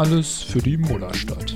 Alles 0.00 0.42
für 0.42 0.60
die 0.60 0.78
Mullerstadt. 0.78 1.54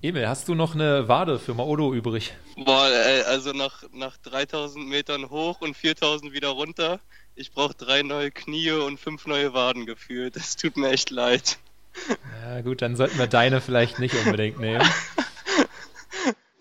Emil, 0.00 0.28
hast 0.28 0.46
du 0.46 0.54
noch 0.54 0.76
eine 0.76 1.08
Wade 1.08 1.40
für 1.40 1.54
Maodo 1.54 1.92
übrig? 1.92 2.34
Boah, 2.54 2.86
ey, 2.86 3.22
also 3.22 3.50
nach, 3.50 3.82
nach 3.92 4.16
3000 4.18 4.88
Metern 4.88 5.28
hoch 5.28 5.60
und 5.60 5.76
4000 5.76 6.32
wieder 6.32 6.50
runter. 6.50 7.00
Ich 7.34 7.50
brauche 7.50 7.74
drei 7.74 8.02
neue 8.02 8.30
Knie 8.30 8.70
und 8.70 9.00
fünf 9.00 9.26
neue 9.26 9.54
Waden 9.54 9.86
gefühlt. 9.86 10.36
Das 10.36 10.54
tut 10.54 10.76
mir 10.76 10.90
echt 10.90 11.10
leid. 11.10 11.58
Ja, 12.44 12.60
gut, 12.60 12.80
dann 12.80 12.94
sollten 12.94 13.18
wir 13.18 13.26
deine 13.26 13.60
vielleicht 13.60 13.98
nicht 13.98 14.14
unbedingt 14.14 14.60
nehmen. 14.60 14.88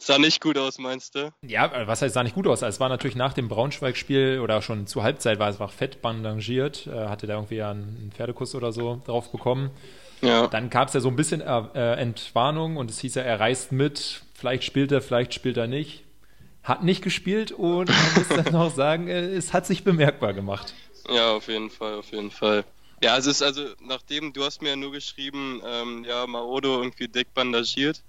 Sah 0.05 0.17
nicht 0.17 0.41
gut 0.41 0.57
aus, 0.57 0.79
meinst 0.79 1.15
du? 1.15 1.33
Ja, 1.47 1.87
was 1.87 2.01
heißt 2.01 2.13
sah 2.13 2.23
nicht 2.23 2.35
gut 2.35 2.45
aus? 2.45 2.61
Es 2.61 2.81
war 2.81 2.89
natürlich 2.89 3.15
nach 3.15 3.31
dem 3.31 3.47
Braunschweig-Spiel 3.47 4.41
oder 4.43 4.61
schon 4.61 4.85
zur 4.85 5.01
Halbzeit 5.01 5.39
war 5.39 5.47
es 5.47 5.61
einfach 5.61 5.73
fett 5.73 6.01
bandagiert. 6.01 6.87
Äh, 6.87 7.07
hatte 7.07 7.25
da 7.25 7.35
irgendwie 7.35 7.61
einen 7.61 8.11
Pferdekuss 8.13 8.53
oder 8.53 8.73
so 8.73 9.01
drauf 9.05 9.31
bekommen. 9.31 9.71
Ja. 10.19 10.47
Dann 10.47 10.69
gab 10.69 10.89
es 10.89 10.93
ja 10.93 10.99
so 10.99 11.07
ein 11.07 11.15
bisschen 11.15 11.39
äh, 11.39 11.93
Entwarnung 11.93 12.75
und 12.75 12.89
es 12.89 12.99
hieß 12.99 13.15
ja, 13.15 13.21
er 13.21 13.39
reist 13.39 13.71
mit. 13.71 14.23
Vielleicht 14.33 14.65
spielt 14.65 14.91
er, 14.91 15.01
vielleicht 15.01 15.33
spielt 15.33 15.55
er 15.55 15.67
nicht. 15.67 16.03
Hat 16.63 16.83
nicht 16.83 17.01
gespielt 17.01 17.53
und 17.53 17.89
man 17.89 18.13
muss 18.15 18.27
dann 18.27 18.45
noch 18.51 18.75
sagen, 18.75 19.07
äh, 19.07 19.21
es 19.21 19.53
hat 19.53 19.65
sich 19.65 19.85
bemerkbar 19.85 20.33
gemacht. 20.33 20.73
Ja, 21.07 21.31
auf 21.31 21.47
jeden 21.47 21.69
Fall, 21.69 21.95
auf 21.95 22.11
jeden 22.11 22.31
Fall. 22.31 22.65
Ja, 23.01 23.17
es 23.17 23.25
ist 23.25 23.41
also, 23.41 23.67
nachdem, 23.79 24.33
du 24.33 24.43
hast 24.43 24.61
mir 24.61 24.71
ja 24.71 24.75
nur 24.75 24.91
geschrieben, 24.91 25.61
ähm, 25.65 26.03
ja, 26.05 26.27
Maodo 26.27 26.79
irgendwie 26.79 27.07
dick 27.07 27.33
bandagiert. 27.33 28.03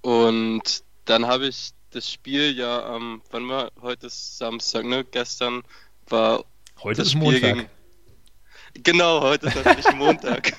Und 0.00 0.85
dann 1.06 1.26
habe 1.26 1.46
ich 1.46 1.70
das 1.90 2.10
Spiel 2.10 2.56
ja 2.56 2.84
am, 2.84 3.14
ähm, 3.14 3.22
wann 3.30 3.48
war 3.48 3.72
heute 3.80 4.08
ist 4.08 4.36
Samstag, 4.36 4.84
ne? 4.84 5.04
Gestern 5.04 5.62
war 6.08 6.44
heute 6.82 7.02
ist 7.02 7.12
Spiel 7.12 7.22
Montag. 7.22 7.54
Gegen, 7.54 8.82
genau, 8.82 9.22
heute 9.22 9.46
ist 9.46 9.56
natürlich 9.56 9.90
Montag. 9.94 10.52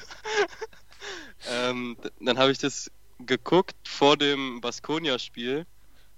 ähm, 1.49 1.97
dann 2.19 2.39
habe 2.39 2.51
ich 2.51 2.57
das 2.57 2.89
geguckt 3.19 3.75
vor 3.87 4.17
dem 4.17 4.61
Baskonia-Spiel 4.61 5.65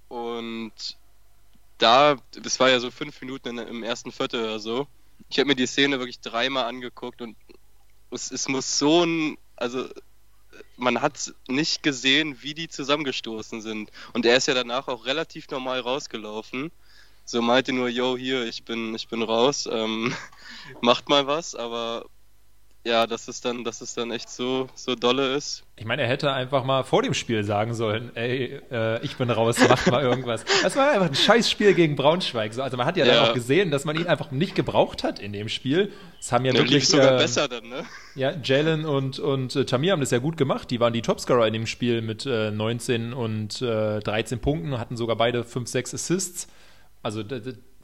und 0.08 0.74
da, 1.78 2.18
das 2.32 2.60
war 2.60 2.70
ja 2.70 2.80
so 2.80 2.92
fünf 2.92 3.20
Minuten 3.22 3.58
in, 3.58 3.68
im 3.68 3.84
ersten 3.84 4.12
Viertel 4.12 4.44
oder 4.44 4.60
so. 4.60 4.88
Ich 5.30 5.40
habe 5.40 5.48
mir 5.48 5.56
die 5.56 5.68
Szene 5.68 6.00
wirklich 6.00 6.20
dreimal 6.20 6.66
angeguckt 6.66 7.22
und 7.22 7.36
es, 8.12 8.32
es 8.32 8.48
muss 8.48 8.80
so 8.80 9.04
ein, 9.04 9.38
also 9.56 9.90
man 10.78 11.02
hat 11.02 11.34
nicht 11.48 11.84
gesehen, 11.84 12.42
wie 12.42 12.54
die 12.54 12.68
zusammengestoßen 12.68 13.62
sind. 13.62 13.92
Und 14.14 14.26
er 14.26 14.38
ist 14.38 14.48
ja 14.48 14.54
danach 14.54 14.88
auch 14.88 15.06
relativ 15.06 15.50
normal 15.50 15.80
rausgelaufen. 15.80 16.72
So 17.26 17.42
meinte 17.42 17.74
nur, 17.74 17.90
yo, 17.90 18.18
hier, 18.18 18.46
ich 18.46 18.64
bin, 18.66 18.96
ich 18.96 19.08
bin 19.08 19.22
raus, 19.22 19.70
ähm, 19.72 20.14
macht 20.82 21.10
mal 21.10 21.28
was, 21.28 21.56
aber 21.56 22.06
ja, 22.86 23.08
dass 23.08 23.28
es 23.28 23.42
dann, 23.42 23.66
dass 23.66 23.82
es 23.82 23.94
dann 23.94 24.10
echt 24.12 24.30
so, 24.30 24.70
so 24.74 24.96
dolle 24.96 25.36
ist. 25.36 25.64
Ich 25.76 25.86
meine, 25.86 26.04
er 26.04 26.08
hätte 26.08 26.32
einfach 26.32 26.64
mal 26.64 26.84
vor 26.84 27.02
dem 27.02 27.14
Spiel 27.14 27.44
sagen 27.44 27.74
sollen, 27.74 28.16
ey, 28.16 28.62
äh, 28.72 29.04
ich 29.04 29.18
bin 29.18 29.30
raus, 29.30 29.58
mach 29.68 29.86
mal 29.88 30.02
irgendwas. 30.02 30.46
Das 30.64 30.76
war 30.76 30.92
einfach 30.92 31.08
ein 31.08 31.16
scheiß 31.16 31.50
Spiel 31.50 31.74
gegen 31.74 31.96
Braunschweig. 31.96 32.58
Also 32.58 32.78
man 32.78 32.86
hat 32.86 32.96
ja, 32.96 33.06
ja. 33.06 33.14
dann 33.14 33.30
auch 33.30 33.34
gesehen, 33.34 33.70
dass 33.70 33.86
man 33.86 33.98
ihn 33.98 34.08
einfach 34.08 34.32
nicht 34.32 34.56
gebraucht 34.56 35.04
hat 35.04 35.20
in 35.20 35.34
dem 35.34 35.50
Spiel. 35.50 35.92
Es 36.20 36.32
haben 36.32 36.46
ja, 36.46 36.54
ja 36.54 36.60
wirklich 36.60 36.88
sogar 36.88 37.16
äh, 37.16 37.18
besser 37.18 37.48
dann, 37.48 37.68
ne? 37.68 37.86
Ja, 38.16 38.34
Jalen 38.44 38.86
und 38.86 39.20
und 39.20 39.56
äh, 39.56 39.66
Tamir 39.66 39.92
haben 39.92 40.00
das 40.00 40.12
ja 40.12 40.20
gut 40.20 40.38
gemacht. 40.38 40.72
Die 40.72 40.80
waren 40.80 40.94
die 40.94 41.02
Topscorer 41.02 41.48
in 41.48 41.54
dem 41.54 41.68
Spiel 41.68 42.02
mit 42.02 42.26
äh, 42.26 42.52
19 42.52 43.14
und 43.14 43.62
äh, 43.62 44.00
13 44.00 44.40
Punkten, 44.40 44.78
hatten 44.80 44.96
sogar 44.96 45.16
beide 45.18 45.44
5, 45.44 45.68
6 45.68 45.94
Assists. 45.94 46.48
Also 47.02 47.24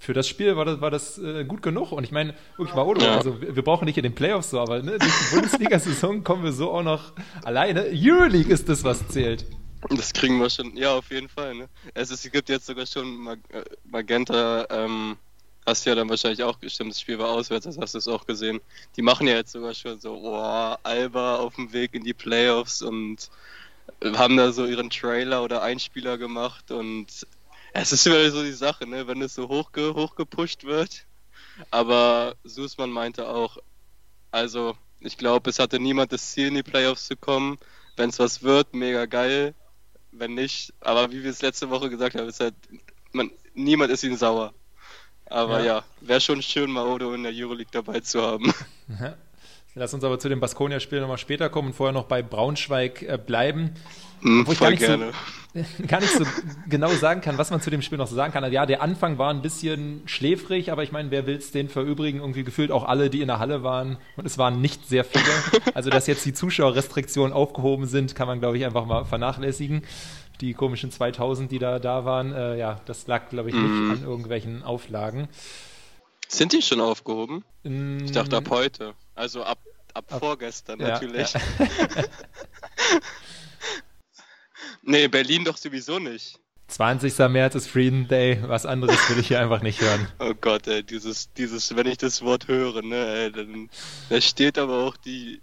für 0.06 0.14
das 0.14 0.28
Spiel 0.28 0.56
war 0.56 0.66
das, 0.66 0.82
war 0.82 0.92
das 0.92 1.18
äh, 1.18 1.44
gut 1.46 1.62
genug. 1.62 1.92
Und 1.92 2.04
ich 2.04 2.12
meine, 2.12 2.36
wirklich 2.58 2.76
mal, 2.76 3.02
ja. 3.02 3.18
also 3.18 3.42
wir, 3.42 3.56
wir, 3.56 3.64
brauchen 3.64 3.86
nicht 3.86 3.98
in 3.98 4.04
den 4.04 4.16
Playoffs 4.16 4.52
so, 4.52 4.60
aber 4.60 4.82
ne, 4.82 4.98
durch 5.00 5.12
die 5.12 5.36
Bundesliga-Saison 5.36 6.24
kommen 6.24 6.44
wir 6.44 6.52
so 6.52 6.72
auch 6.72 6.84
noch 6.84 7.14
alleine. 7.44 7.88
Euroleague 7.92 8.54
ist 8.54 8.70
das, 8.70 8.84
was 8.84 9.08
zählt. 9.10 9.46
Das 9.90 10.14
kriegen 10.14 10.40
wir 10.40 10.50
schon, 10.50 10.76
ja, 10.78 10.94
auf 10.94 11.12
jeden 11.12 11.30
Fall. 11.30 11.56
Ne? 11.56 11.70
Es, 11.94 12.12
ist, 12.12 12.26
es 12.26 12.32
gibt 12.32 12.50
jetzt 12.50 12.66
sogar 12.66 12.86
schon 12.86 13.18
Mag 13.18 13.40
äh, 13.50 13.64
Magenta, 13.84 14.66
ähm, 14.70 15.18
hast 15.66 15.86
du 15.86 15.90
ja 15.90 15.96
dann 15.96 16.10
wahrscheinlich 16.10 16.44
auch 16.44 16.60
gestimmt, 16.60 16.92
das 16.92 17.02
Spiel 17.02 17.20
war 17.20 17.30
auswärts, 17.30 17.66
das 17.66 17.78
hast 17.78 17.94
du 17.94 17.98
es 17.98 18.08
auch 18.08 18.26
gesehen. 18.26 18.62
Die 18.96 19.02
machen 19.02 19.28
ja 19.28 19.36
jetzt 19.36 19.52
sogar 19.52 19.74
schon 19.74 20.00
so, 20.00 20.20
boah, 20.20 20.80
Alba 20.84 21.38
auf 21.38 21.56
dem 21.56 21.74
Weg 21.74 21.94
in 21.94 22.04
die 22.04 22.14
Playoffs 22.14 22.82
und 22.82 23.30
haben 24.04 24.38
da 24.38 24.52
so 24.52 24.66
ihren 24.66 24.90
Trailer 24.90 25.44
oder 25.44 25.62
Einspieler 25.62 26.18
gemacht 26.18 26.72
und 26.72 27.28
es 27.76 27.92
ist 27.92 28.08
immer 28.08 28.30
so 28.32 28.42
die 28.42 28.54
Sache, 28.54 28.88
ne, 28.88 29.06
wenn 29.06 29.22
es 29.22 29.36
so 29.36 29.50
hochge 29.50 29.94
hochgepusht 29.94 30.64
wird. 30.64 31.06
Aber 31.72 32.36
Susman 32.44 32.90
meinte 32.90 33.28
auch, 33.28 33.58
also 34.32 34.78
ich 35.02 35.18
glaube, 35.18 35.50
es 35.50 35.60
hatte 35.60 35.80
niemand 35.80 36.14
das 36.14 36.32
Ziel, 36.32 36.48
in 36.48 36.56
die 36.56 36.64
Playoffs 36.64 37.08
zu 37.08 37.18
kommen. 37.18 37.58
Wenn 37.98 38.10
es 38.10 38.20
was 38.20 38.44
wird, 38.44 38.74
mega 38.74 39.06
geil. 39.06 39.54
Wenn 40.12 40.36
nicht, 40.36 40.74
aber 40.80 41.12
wie 41.12 41.24
wir 41.24 41.30
es 41.30 41.42
letzte 41.42 41.70
Woche 41.70 41.90
gesagt 41.90 42.16
haben, 42.16 42.30
ist 42.30 42.40
halt, 42.40 42.56
man, 43.12 43.30
niemand 43.54 43.92
ist 43.92 44.04
ihm 44.04 44.16
sauer. 44.16 44.54
Aber 45.26 45.60
ja, 45.60 45.66
ja 45.66 45.84
wäre 46.00 46.22
schon 46.22 46.42
schön, 46.42 46.72
Maodo 46.72 47.14
in 47.14 47.24
der 47.24 47.34
Euroleague 47.34 47.72
dabei 47.72 48.00
zu 48.00 48.22
haben. 48.22 48.54
Lass 49.78 49.94
uns 49.94 50.06
aber 50.06 50.18
zu 50.20 50.30
dem 50.30 50.40
Baskonia-Spiel 50.40 51.02
nochmal 51.02 51.18
später 51.18 51.50
kommen 51.50 51.68
und 51.70 51.74
vorher 51.74 51.92
noch 51.92 52.06
bei 52.06 52.22
Braunschweig 52.22 53.02
äh, 53.02 53.18
bleiben. 53.18 53.72
Mm, 54.22 54.48
wo 54.48 54.54
ich 54.54 54.60
gar 54.60 54.72
nicht. 54.72 54.86
So, 54.86 54.98
gar 55.88 56.00
nicht 56.00 56.14
so 56.14 56.24
genau 56.70 56.88
sagen 56.90 57.20
kann, 57.20 57.38
was 57.38 57.52
man 57.52 57.60
zu 57.60 57.70
dem 57.70 57.82
Spiel 57.82 57.98
noch 57.98 58.08
so 58.08 58.16
sagen 58.16 58.32
kann. 58.32 58.46
Also, 58.46 58.56
ja, 58.56 58.66
der 58.66 58.82
Anfang 58.82 59.18
war 59.18 59.34
ein 59.34 59.42
bisschen 59.42 60.02
schläfrig, 60.06 60.72
aber 60.72 60.84
ich 60.84 60.94
meine, 60.94 61.12
wer 61.12 61.28
will 61.28 61.36
es 61.36 61.52
den 61.52 61.68
verübrigen? 61.68 62.20
Irgendwie 62.20 62.46
gefühlt 62.46 62.72
auch 62.72 62.86
alle, 62.86 63.10
die 63.10 63.20
in 63.20 63.28
der 63.28 63.40
Halle 63.40 63.64
waren. 63.64 63.98
Und 64.16 64.26
es 64.26 64.38
waren 64.38 64.62
nicht 64.62 64.88
sehr 64.88 65.04
viele. 65.04 65.26
Also, 65.74 65.90
dass 65.90 66.08
jetzt 66.08 66.26
die 66.26 66.34
Zuschauerrestriktionen 66.34 67.34
aufgehoben 67.34 67.86
sind, 67.86 68.16
kann 68.16 68.28
man, 68.28 68.40
glaube 68.40 68.58
ich, 68.58 68.66
einfach 68.66 68.86
mal 68.86 69.04
vernachlässigen. 69.04 69.84
Die 70.40 70.54
komischen 70.54 70.90
2000, 70.90 71.52
die 71.52 71.60
da 71.60 71.80
da 71.80 72.06
waren, 72.06 72.32
äh, 72.32 72.58
ja, 72.58 72.80
das 72.86 73.08
lag, 73.08 73.30
glaube 73.30 73.50
ich, 73.50 73.56
nicht 73.56 73.66
mm. 73.66 73.92
an 73.92 74.04
irgendwelchen 74.04 74.64
Auflagen. 74.64 75.28
Sind 76.28 76.54
die 76.54 76.62
schon 76.62 76.82
aufgehoben? 76.82 77.44
Mm. 77.64 78.04
Ich 78.04 78.12
dachte 78.12 78.38
ab 78.38 78.50
heute. 78.50 78.94
Also 79.14 79.44
ab, 79.44 79.60
ab, 79.94 80.06
ab 80.12 80.20
vorgestern 80.20 80.80
ja, 80.80 80.90
natürlich. 80.90 81.34
Ja. 81.34 81.42
nee, 84.84 85.08
Berlin 85.08 85.46
doch 85.46 85.58
sowieso 85.58 86.00
nicht. 86.00 86.40
20. 86.68 87.18
März 87.30 87.56
ist 87.56 87.68
Freedom 87.68 88.08
Day, 88.08 88.40
was 88.42 88.66
anderes 88.66 88.98
will 89.10 89.20
ich 89.20 89.28
hier 89.28 89.40
einfach 89.40 89.62
nicht 89.62 89.82
hören. 89.82 90.08
Oh 90.20 90.34
Gott, 90.34 90.68
ey, 90.68 90.84
dieses, 90.84 91.32
dieses, 91.34 91.76
wenn 91.76 91.86
ich 91.86 91.98
das 91.98 92.24
Wort 92.24 92.48
höre, 92.48 92.82
ne, 92.82 93.06
ey, 93.06 93.32
dann 93.32 93.70
da 94.10 94.20
steht 94.20 94.58
aber 94.58 94.84
auch 94.84 94.98
die, 94.98 95.42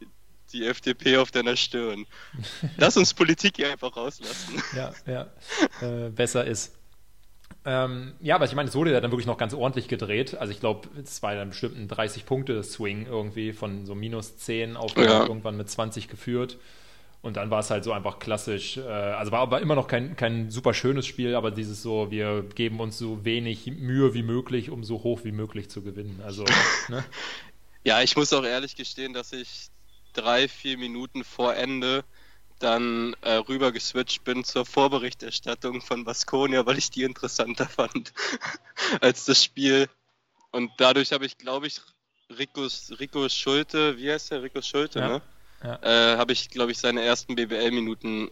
die 0.53 0.67
FDP 0.67 1.19
auf 1.19 1.31
deiner 1.31 1.57
Stirn. 1.57 2.07
Lass 2.77 2.97
uns 2.97 3.15
Politik 3.15 3.57
hier 3.57 3.71
einfach 3.71 3.97
rauslassen. 3.97 4.63
Ja, 4.75 4.93
ja. 5.07 5.31
Äh, 5.81 6.11
besser 6.11 6.45
ist. 6.45 6.73
Ähm, 7.65 8.15
ja, 8.21 8.35
aber 8.35 8.45
ich 8.45 8.55
meine, 8.55 8.69
es 8.69 8.75
wurde 8.75 8.93
ja 8.93 9.01
dann 9.01 9.13
wirklich 9.13 9.27
noch 9.27 9.39
ganz 9.39 9.55
ordentlich 9.55 9.87
gedreht. 9.87 10.37
Also 10.37 10.53
ich 10.53 10.61
glaube, 10.61 10.89
es 11.03 11.23
war 11.23 11.35
dann 11.35 11.51
bestimmt 11.51 11.77
ein 11.77 11.89
30-Punkte-Swing 11.89 13.07
irgendwie 13.07 13.53
von 13.53 13.87
so 13.87 13.95
minus 13.95 14.37
10 14.37 14.77
auf 14.77 14.97
ja. 14.97 15.27
irgendwann 15.27 15.57
mit 15.57 15.71
20 15.71 16.09
geführt. 16.09 16.59
Und 17.23 17.37
dann 17.37 17.51
war 17.51 17.61
es 17.61 17.71
halt 17.71 17.85
so 17.85 17.93
einfach 17.93 18.19
klassisch. 18.19 18.79
Äh, 18.79 18.83
also 18.83 19.31
war 19.31 19.41
aber 19.41 19.61
immer 19.61 19.77
noch 19.77 19.87
kein, 19.87 20.17
kein 20.17 20.51
super 20.51 20.75
schönes 20.75 21.07
Spiel, 21.07 21.37
aber 21.37 21.53
dieses 21.53 21.81
so, 21.81 22.11
wir 22.11 22.43
geben 22.43 22.81
uns 22.81 22.99
so 22.99 23.25
wenig 23.25 23.67
Mühe 23.67 24.13
wie 24.13 24.25
möglich, 24.25 24.71
um 24.71 24.83
so 24.83 25.05
hoch 25.05 25.21
wie 25.23 25.31
möglich 25.31 25.71
zu 25.71 25.83
gewinnen. 25.83 26.21
Also, 26.25 26.45
ne? 26.89 27.05
Ja, 27.85 28.03
ich 28.03 28.17
muss 28.17 28.33
auch 28.33 28.45
ehrlich 28.45 28.75
gestehen, 28.75 29.13
dass 29.13 29.33
ich 29.33 29.69
drei, 30.13 30.49
vier 30.49 30.77
Minuten 30.79 31.23
vor 31.23 31.55
Ende 31.55 32.03
dann 32.63 33.15
äh, 33.23 33.35
rüber 33.35 33.73
geswitcht 33.73 34.25
bin 34.25 34.45
zur 34.45 34.65
Vorberichterstattung 34.65 35.81
von 35.81 36.05
Baskonia, 36.05 36.65
weil 36.67 36.79
ich 36.79 36.91
die 36.91 37.03
interessanter 37.03 37.67
fand 37.69 38.13
als 39.01 39.25
das 39.25 39.43
Spiel. 39.43 39.89
Und 40.51 40.71
dadurch 40.79 41.13
habe 41.13 41.27
ich, 41.27 41.39
glaube 41.39 41.67
ich, 41.67 41.81
Ricos, 42.39 42.93
Rico 42.99 43.29
Schulte, 43.29 43.99
wie 43.99 44.11
heißt 44.11 44.31
der? 44.31 44.43
Rico 44.43 44.63
Schulte, 44.63 45.01
ja. 45.01 45.09
ne? 45.09 45.23
Ja. 45.63 45.79
Äh, 45.83 46.17
habe 46.17 46.33
ich, 46.33 46.51
glaube 46.51 46.73
ich, 46.73 46.79
seine 46.79 47.03
ersten 47.03 47.37
BBL-Minuten 47.37 48.31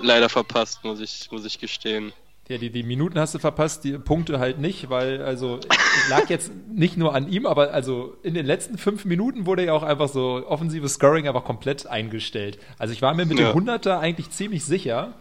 leider 0.00 0.28
verpasst, 0.28 0.84
muss 0.84 1.00
ich, 1.00 1.30
muss 1.30 1.44
ich 1.44 1.58
gestehen. 1.58 2.12
Ja, 2.50 2.58
die, 2.58 2.70
die 2.70 2.82
Minuten 2.82 3.16
hast 3.20 3.32
du 3.32 3.38
verpasst, 3.38 3.84
die 3.84 3.96
Punkte 3.96 4.40
halt 4.40 4.58
nicht, 4.58 4.90
weil 4.90 5.22
also 5.22 5.60
lag 6.08 6.28
jetzt 6.28 6.50
nicht 6.68 6.96
nur 6.96 7.14
an 7.14 7.30
ihm, 7.30 7.46
aber 7.46 7.72
also 7.72 8.16
in 8.24 8.34
den 8.34 8.44
letzten 8.44 8.76
fünf 8.76 9.04
Minuten 9.04 9.46
wurde 9.46 9.66
ja 9.66 9.72
auch 9.72 9.84
einfach 9.84 10.08
so 10.08 10.44
offensives 10.48 10.94
Scoring 10.94 11.28
einfach 11.28 11.44
komplett 11.44 11.86
eingestellt. 11.86 12.58
Also 12.76 12.92
ich 12.92 13.02
war 13.02 13.14
mir 13.14 13.24
mit 13.24 13.38
ja. 13.38 13.52
dem 13.52 13.68
100er 13.68 14.00
eigentlich 14.00 14.30
ziemlich 14.30 14.64
sicher, 14.64 15.14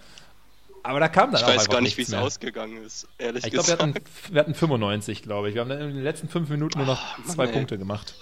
aber 0.82 1.00
da 1.00 1.08
kam 1.08 1.32
dann 1.32 1.42
ich 1.42 1.46
auch 1.46 1.56
weiß 1.56 1.70
gar 1.70 1.82
nicht, 1.82 1.98
wie 1.98 2.02
es 2.02 2.16
ausgegangen 2.16 2.84
ist, 2.84 3.08
ehrlich 3.20 3.46
ich 3.46 3.52
gesagt. 3.52 3.70
Ich 3.70 3.94
glaube, 3.94 3.94
wir, 3.94 4.34
wir, 4.34 4.40
hatten 4.42 4.56
95, 4.56 5.22
glaube 5.22 5.50
ich. 5.50 5.54
Wir 5.54 5.62
haben 5.62 5.70
in 5.70 5.78
den 5.78 6.02
letzten 6.02 6.30
fünf 6.30 6.50
Minuten 6.50 6.80
nur 6.80 6.88
noch 6.88 7.00
oh, 7.00 7.22
Mann, 7.22 7.30
zwei 7.30 7.46
ey. 7.46 7.54
Punkte 7.54 7.78
gemacht. 7.78 8.16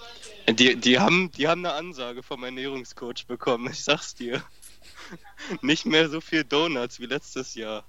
Die, 0.50 0.76
die, 0.76 0.98
haben, 0.98 1.30
die 1.30 1.48
haben 1.48 1.64
eine 1.64 1.72
Ansage 1.72 2.22
vom 2.22 2.44
Ernährungscoach 2.44 3.24
bekommen, 3.26 3.70
ich 3.72 3.82
sag's 3.82 4.14
dir. 4.14 4.42
Nicht 5.62 5.86
mehr 5.86 6.10
so 6.10 6.20
viel 6.20 6.44
Donuts 6.44 7.00
wie 7.00 7.06
letztes 7.06 7.54
Jahr. 7.54 7.84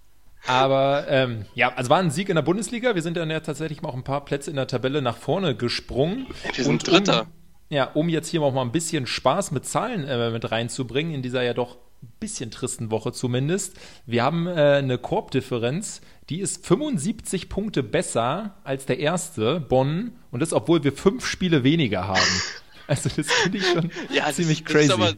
Aber 0.48 1.06
ähm, 1.10 1.46
ja, 1.54 1.74
also 1.76 1.90
war 1.90 2.00
ein 2.00 2.12
Sieg 2.12 2.30
in 2.30 2.36
der 2.36 2.42
Bundesliga. 2.42 2.96
Wir 2.96 3.02
sind 3.02 3.18
dann 3.18 3.30
ja 3.30 3.40
tatsächlich 3.40 3.84
auch 3.84 3.94
ein 3.94 4.04
paar 4.04 4.26
Plätze 4.26 4.50
in 4.50 4.56
der 4.56 4.68
Tabelle 4.68 5.02
nach 5.02 5.18
vorne 5.18 5.56
gesprungen. 5.56 6.28
Wir 6.54 6.64
sind 6.64 6.74
und 6.74 6.88
Dritter. 6.88 7.28
ja, 7.70 7.86
um 7.86 8.10
jetzt 8.10 8.30
hier 8.30 8.42
auch 8.42 8.54
mal 8.54 8.62
ein 8.62 8.72
bisschen 8.72 9.06
Spaß 9.06 9.52
mit 9.52 9.66
Zahlen 9.66 10.06
äh, 10.06 10.32
mit 10.32 10.50
reinzubringen, 10.52 11.14
in 11.14 11.22
dieser 11.22 11.44
ja 11.44 11.54
doch 11.54 11.78
ein 12.02 12.12
bisschen 12.20 12.52
tristen 12.52 12.92
Woche 12.92 13.12
zumindest. 13.12 13.76
Wir 14.06 14.24
haben 14.24 14.48
äh, 14.48 14.52
eine 14.52 14.98
Korbdifferenz, 14.98 16.02
die 16.30 16.40
ist 16.40 16.66
75 16.66 17.50
Punkte 17.50 17.84
besser 17.84 18.56
als 18.64 18.86
der 18.86 19.00
erste, 19.00 19.60
Bonn, 19.60 20.14
und 20.32 20.42
das, 20.42 20.54
obwohl 20.54 20.84
wir 20.84 20.94
fünf 20.94 21.26
Spiele 21.26 21.64
weniger 21.64 22.08
haben. 22.08 22.42
Also 22.88 23.08
das 23.16 23.32
finde 23.32 23.60
ich 23.60 23.68
schon 23.68 23.92
ja, 24.12 24.32
ziemlich 24.32 24.64
das, 24.64 24.74
crazy. 24.74 24.88
Das 24.88 25.16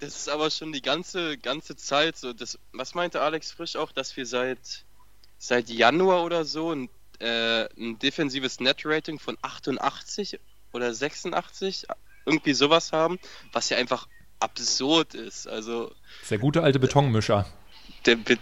das 0.00 0.16
ist 0.16 0.28
aber 0.28 0.50
schon 0.50 0.72
die 0.72 0.82
ganze, 0.82 1.38
ganze 1.38 1.76
Zeit 1.76 2.16
so. 2.16 2.32
Das, 2.32 2.58
was 2.72 2.94
meinte 2.94 3.20
Alex 3.20 3.52
Frisch 3.52 3.76
auch, 3.76 3.92
dass 3.92 4.16
wir 4.16 4.26
seit, 4.26 4.84
seit 5.38 5.68
Januar 5.70 6.24
oder 6.24 6.44
so 6.44 6.72
ein, 6.72 6.88
äh, 7.18 7.64
ein 7.78 7.98
defensives 7.98 8.60
Net-Rating 8.60 9.18
von 9.18 9.38
88 9.40 10.38
oder 10.72 10.92
86, 10.92 11.86
irgendwie 12.26 12.52
sowas 12.52 12.92
haben, 12.92 13.18
was 13.52 13.70
ja 13.70 13.78
einfach 13.78 14.08
absurd 14.40 15.14
ist. 15.14 15.48
Also 15.48 15.92
der 16.28 16.38
gute 16.38 16.62
alte 16.62 16.78
Betonmischer. 16.78 17.46
Der 18.04 18.16
Be 18.16 18.38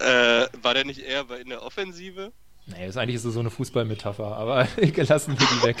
äh, 0.00 0.48
war 0.62 0.74
der 0.74 0.84
nicht 0.84 1.00
eher 1.00 1.30
in 1.38 1.50
der 1.50 1.62
Offensive? 1.62 2.32
Nee, 2.66 2.86
das 2.86 2.96
eigentlich 2.96 3.16
ist 3.16 3.22
so 3.22 3.38
eine 3.38 3.50
Fußballmetapher, 3.50 4.36
aber 4.36 4.66
lassen 4.76 5.38
wir 5.38 5.46
die 5.46 5.62
weg. 5.62 5.76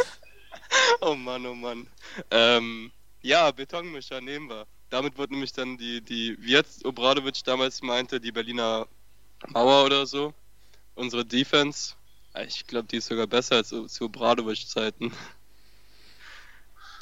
oh 1.00 1.14
Mann, 1.14 1.46
oh 1.46 1.54
Mann. 1.54 1.86
Ähm, 2.30 2.90
ja, 3.22 3.50
Betonmischer 3.50 4.20
nehmen 4.20 4.48
wir. 4.48 4.66
Damit 4.90 5.16
wird 5.16 5.30
nämlich 5.30 5.52
dann 5.52 5.78
die, 5.78 6.00
die, 6.00 6.36
wie 6.40 6.52
jetzt 6.52 6.84
Obradovic 6.84 7.42
damals 7.44 7.82
meinte, 7.82 8.20
die 8.20 8.32
Berliner 8.32 8.86
Mauer 9.48 9.84
oder 9.84 10.06
so, 10.06 10.34
unsere 10.94 11.24
Defense 11.24 11.94
ich 12.40 12.66
glaube, 12.66 12.88
die 12.88 12.96
ist 12.96 13.06
sogar 13.06 13.26
besser 13.26 13.56
als 13.56 13.68
zu 13.68 14.08
Bradovic-Zeiten. 14.08 15.12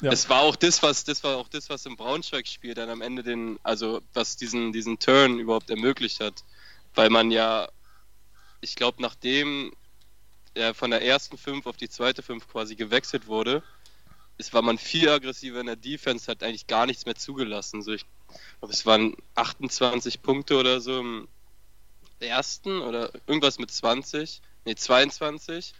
Ja. 0.01 0.11
Es 0.11 0.29
war 0.29 0.41
auch 0.41 0.55
das, 0.55 0.81
was 0.81 1.03
das 1.03 1.23
war 1.23 1.37
auch 1.37 1.47
das, 1.47 1.69
was 1.69 1.85
im 1.85 1.95
Braunschweig-Spiel 1.95 2.73
dann 2.73 2.89
am 2.89 3.01
Ende 3.01 3.23
den, 3.23 3.59
also 3.63 4.01
was 4.13 4.35
diesen, 4.35 4.73
diesen 4.73 4.99
Turn 4.99 5.39
überhaupt 5.39 5.69
ermöglicht 5.69 6.19
hat. 6.19 6.43
Weil 6.95 7.09
man 7.09 7.31
ja, 7.31 7.69
ich 8.61 8.75
glaube, 8.75 9.01
nachdem 9.01 9.73
er 10.53 10.73
von 10.73 10.91
der 10.91 11.03
ersten 11.03 11.37
fünf 11.37 11.65
auf 11.65 11.77
die 11.77 11.87
zweite 11.87 12.23
fünf 12.23 12.47
quasi 12.49 12.75
gewechselt 12.75 13.27
wurde, 13.27 13.63
ist, 14.41 14.53
war 14.53 14.61
man 14.61 14.77
viel 14.77 15.09
aggressiver 15.09 15.59
in 15.59 15.67
der 15.67 15.75
Defense, 15.75 16.29
hat 16.29 16.43
eigentlich 16.43 16.67
gar 16.67 16.85
nichts 16.85 17.05
mehr 17.05 17.15
zugelassen. 17.15 17.81
So, 17.81 17.93
ich 17.93 18.05
glaube, 18.59 18.73
es 18.73 18.85
waren 18.85 19.15
28 19.35 20.21
Punkte 20.21 20.57
oder 20.57 20.81
so 20.81 20.99
im 20.99 21.27
ersten 22.19 22.81
oder 22.81 23.11
irgendwas 23.27 23.57
mit 23.57 23.71
20 23.71 24.41
nee, 24.65 24.75
22. 24.75 25.73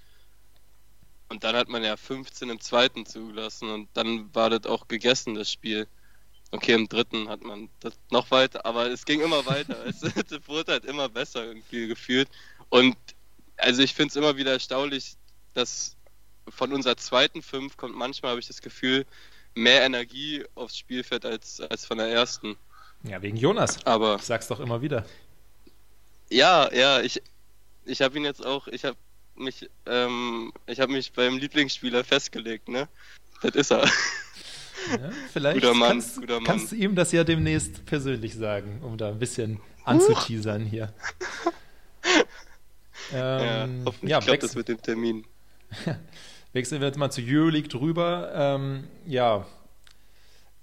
Und 1.29 1.43
dann 1.43 1.55
hat 1.55 1.69
man 1.69 1.83
ja 1.83 1.95
15 1.95 2.49
im 2.49 2.59
zweiten 2.59 3.05
zugelassen 3.05 3.69
und 3.69 3.89
dann 3.93 4.33
war 4.35 4.49
das 4.49 4.65
auch 4.65 4.87
gegessen, 4.87 5.35
das 5.35 5.51
Spiel. 5.51 5.87
Okay, 6.51 6.73
im 6.73 6.89
dritten 6.89 7.29
hat 7.29 7.43
man 7.43 7.69
das 7.79 7.93
noch 8.09 8.29
weiter, 8.31 8.65
aber 8.65 8.87
es 8.87 9.05
ging 9.05 9.21
immer 9.21 9.45
weiter. 9.45 9.85
es, 9.85 10.03
es 10.03 10.47
wurde 10.47 10.73
halt 10.73 10.85
immer 10.85 11.07
besser 11.07 11.45
irgendwie 11.45 11.87
gefühlt. 11.87 12.27
Und 12.69 12.97
also 13.55 13.81
ich 13.81 13.93
finde 13.93 14.09
es 14.09 14.15
immer 14.17 14.35
wieder 14.35 14.51
erstaunlich, 14.51 15.15
dass 15.53 15.95
von 16.51 16.73
unserer 16.73 16.97
zweiten 16.97 17.41
Fünf 17.41 17.77
kommt 17.77 17.95
manchmal, 17.95 18.31
habe 18.31 18.39
ich 18.39 18.47
das 18.47 18.61
Gefühl, 18.61 19.05
mehr 19.55 19.83
Energie 19.83 20.43
aufs 20.55 20.77
Spielfeld 20.77 21.25
als, 21.25 21.59
als 21.61 21.85
von 21.85 21.97
der 21.97 22.07
ersten. 22.07 22.55
Ja, 23.03 23.21
wegen 23.21 23.37
Jonas. 23.37 23.85
Aber 23.85 24.15
ich 24.17 24.23
sag's 24.23 24.47
doch 24.47 24.59
immer 24.59 24.81
wieder. 24.81 25.05
Ja, 26.29 26.71
ja, 26.73 27.01
ich, 27.01 27.21
ich 27.85 28.01
habe 28.01 28.17
ihn 28.17 28.23
jetzt 28.23 28.45
auch, 28.45 28.67
ich 28.67 28.85
habe 28.85 28.97
mich, 29.35 29.69
ähm, 29.85 30.53
ich 30.67 30.79
habe 30.79 30.91
mich 30.91 31.11
beim 31.11 31.37
Lieblingsspieler 31.37 32.03
festgelegt, 32.03 32.69
ne? 32.69 32.87
Das 33.41 33.55
ist 33.55 33.71
er. 33.71 33.85
Ja, 34.89 35.11
vielleicht 35.31 35.61
guter 35.61 35.73
Mann, 35.73 35.89
kannst, 35.89 36.15
guter 36.15 36.35
Mann. 36.35 36.43
kannst, 36.43 36.71
du 36.71 36.75
ihm 36.75 36.95
das 36.95 37.11
ja 37.11 37.23
demnächst 37.23 37.85
persönlich 37.85 38.35
sagen, 38.35 38.81
um 38.81 38.97
da 38.97 39.09
ein 39.09 39.19
bisschen 39.19 39.59
anzuteasern 39.83 40.65
hier. 40.65 40.93
ähm, 43.13 43.13
ja, 43.13 43.67
hoffentlich 43.85 44.09
ja, 44.09 44.19
klappt 44.19 44.43
das 44.43 44.55
mit 44.55 44.67
dem 44.67 44.81
Termin. 44.81 45.25
Wechseln 46.53 46.81
wir 46.81 46.87
jetzt 46.87 46.97
mal 46.97 47.11
zu 47.11 47.21
Euroleague 47.21 47.69
drüber. 47.69 48.31
Ähm, 48.33 48.83
ja, 49.05 49.45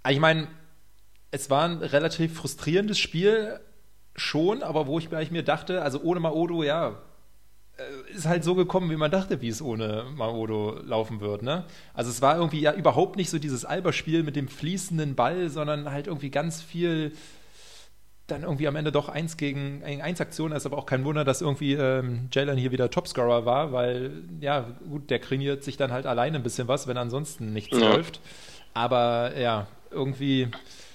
ich 0.09 0.21
meine, 0.21 0.49
es 1.31 1.51
war 1.51 1.65
ein 1.65 1.79
relativ 1.79 2.35
frustrierendes 2.35 2.99
Spiel 2.99 3.61
schon, 4.17 4.63
aber 4.63 4.87
wo 4.87 4.99
ich 4.99 5.11
mir 5.31 5.43
dachte, 5.43 5.83
also 5.83 6.01
ohne 6.01 6.21
Maodo, 6.21 6.63
ja, 6.63 6.99
äh, 7.79 8.13
ist 8.13 8.27
halt 8.27 8.45
so 8.45 8.55
gekommen, 8.55 8.91
wie 8.91 8.97
man 8.97 9.11
dachte, 9.11 9.41
wie 9.41 9.49
es 9.49 9.63
ohne 9.63 10.07
Maodo 10.17 10.81
laufen 10.85 11.21
wird. 11.21 11.43
Ne? 11.43 11.65
Also 11.95 12.11
es 12.11 12.21
war 12.21 12.37
irgendwie 12.37 12.61
ja 12.61 12.73
überhaupt 12.73 13.17
nicht 13.17 13.31
so 13.31 13.39
dieses 13.39 13.65
Alberspiel 13.65 14.23
mit 14.23 14.37
dem 14.37 14.49
fließenden 14.49 15.15
Ball, 15.15 15.49
sondern 15.49 15.91
halt 15.91 16.07
irgendwie 16.07 16.31
ganz 16.31 16.61
viel 16.61 17.13
dann 18.29 18.43
irgendwie 18.43 18.69
am 18.69 18.77
Ende 18.77 18.93
doch 18.93 19.09
eins 19.09 19.37
gegen 19.37 19.83
eins 19.83 20.21
Aktion 20.21 20.53
ist 20.53 20.67
aber 20.67 20.79
auch 20.79 20.87
kein 20.87 21.05
Wunder, 21.05 21.25
dass 21.25 21.41
irgendwie 21.41 21.75
ähm, 21.75 22.29
Jalen 22.33 22.59
hier 22.59 22.71
wieder 22.71 22.91
Topscorer 22.91 23.45
war, 23.45 23.73
weil 23.73 24.23
ja 24.41 24.69
gut, 24.89 25.11
der 25.11 25.21
trainiert 25.21 25.65
sich 25.65 25.77
dann 25.77 25.93
halt 25.93 26.07
alleine 26.07 26.37
ein 26.37 26.43
bisschen 26.43 26.69
was, 26.69 26.87
wenn 26.87 26.97
ansonsten 26.97 27.53
nichts 27.53 27.79
ja. 27.79 27.89
läuft. 27.89 28.21
Aber 28.75 29.37
ja, 29.37 29.67
irgendwie 29.91 30.49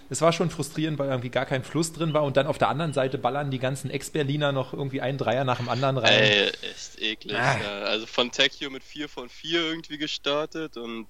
es 0.09 0.21
war 0.21 0.31
schon 0.31 0.49
frustrierend, 0.49 0.99
weil 0.99 1.09
irgendwie 1.09 1.29
gar 1.29 1.45
kein 1.45 1.63
Fluss 1.63 1.91
drin 1.91 2.13
war 2.13 2.23
und 2.23 2.37
dann 2.37 2.45
auf 2.45 2.59
der 2.59 2.69
anderen 2.69 2.93
Seite 2.93 3.17
ballern 3.17 3.49
die 3.49 3.59
ganzen 3.59 3.89
Ex-Berliner 3.89 4.51
noch 4.51 4.73
irgendwie 4.73 5.01
einen 5.01 5.17
Dreier 5.17 5.43
nach 5.43 5.57
dem 5.57 5.69
anderen 5.69 5.97
rein. 5.97 6.13
Ey, 6.13 6.47
echt 6.49 6.99
eklig. 6.99 7.35
Ah. 7.35 7.57
Ja. 7.59 7.79
Also 7.85 8.05
von 8.05 8.31
Tecchio 8.31 8.69
mit 8.69 8.83
4 8.83 9.09
von 9.09 9.27
4 9.27 9.59
irgendwie 9.59 9.97
gestartet 9.97 10.77
und 10.77 11.07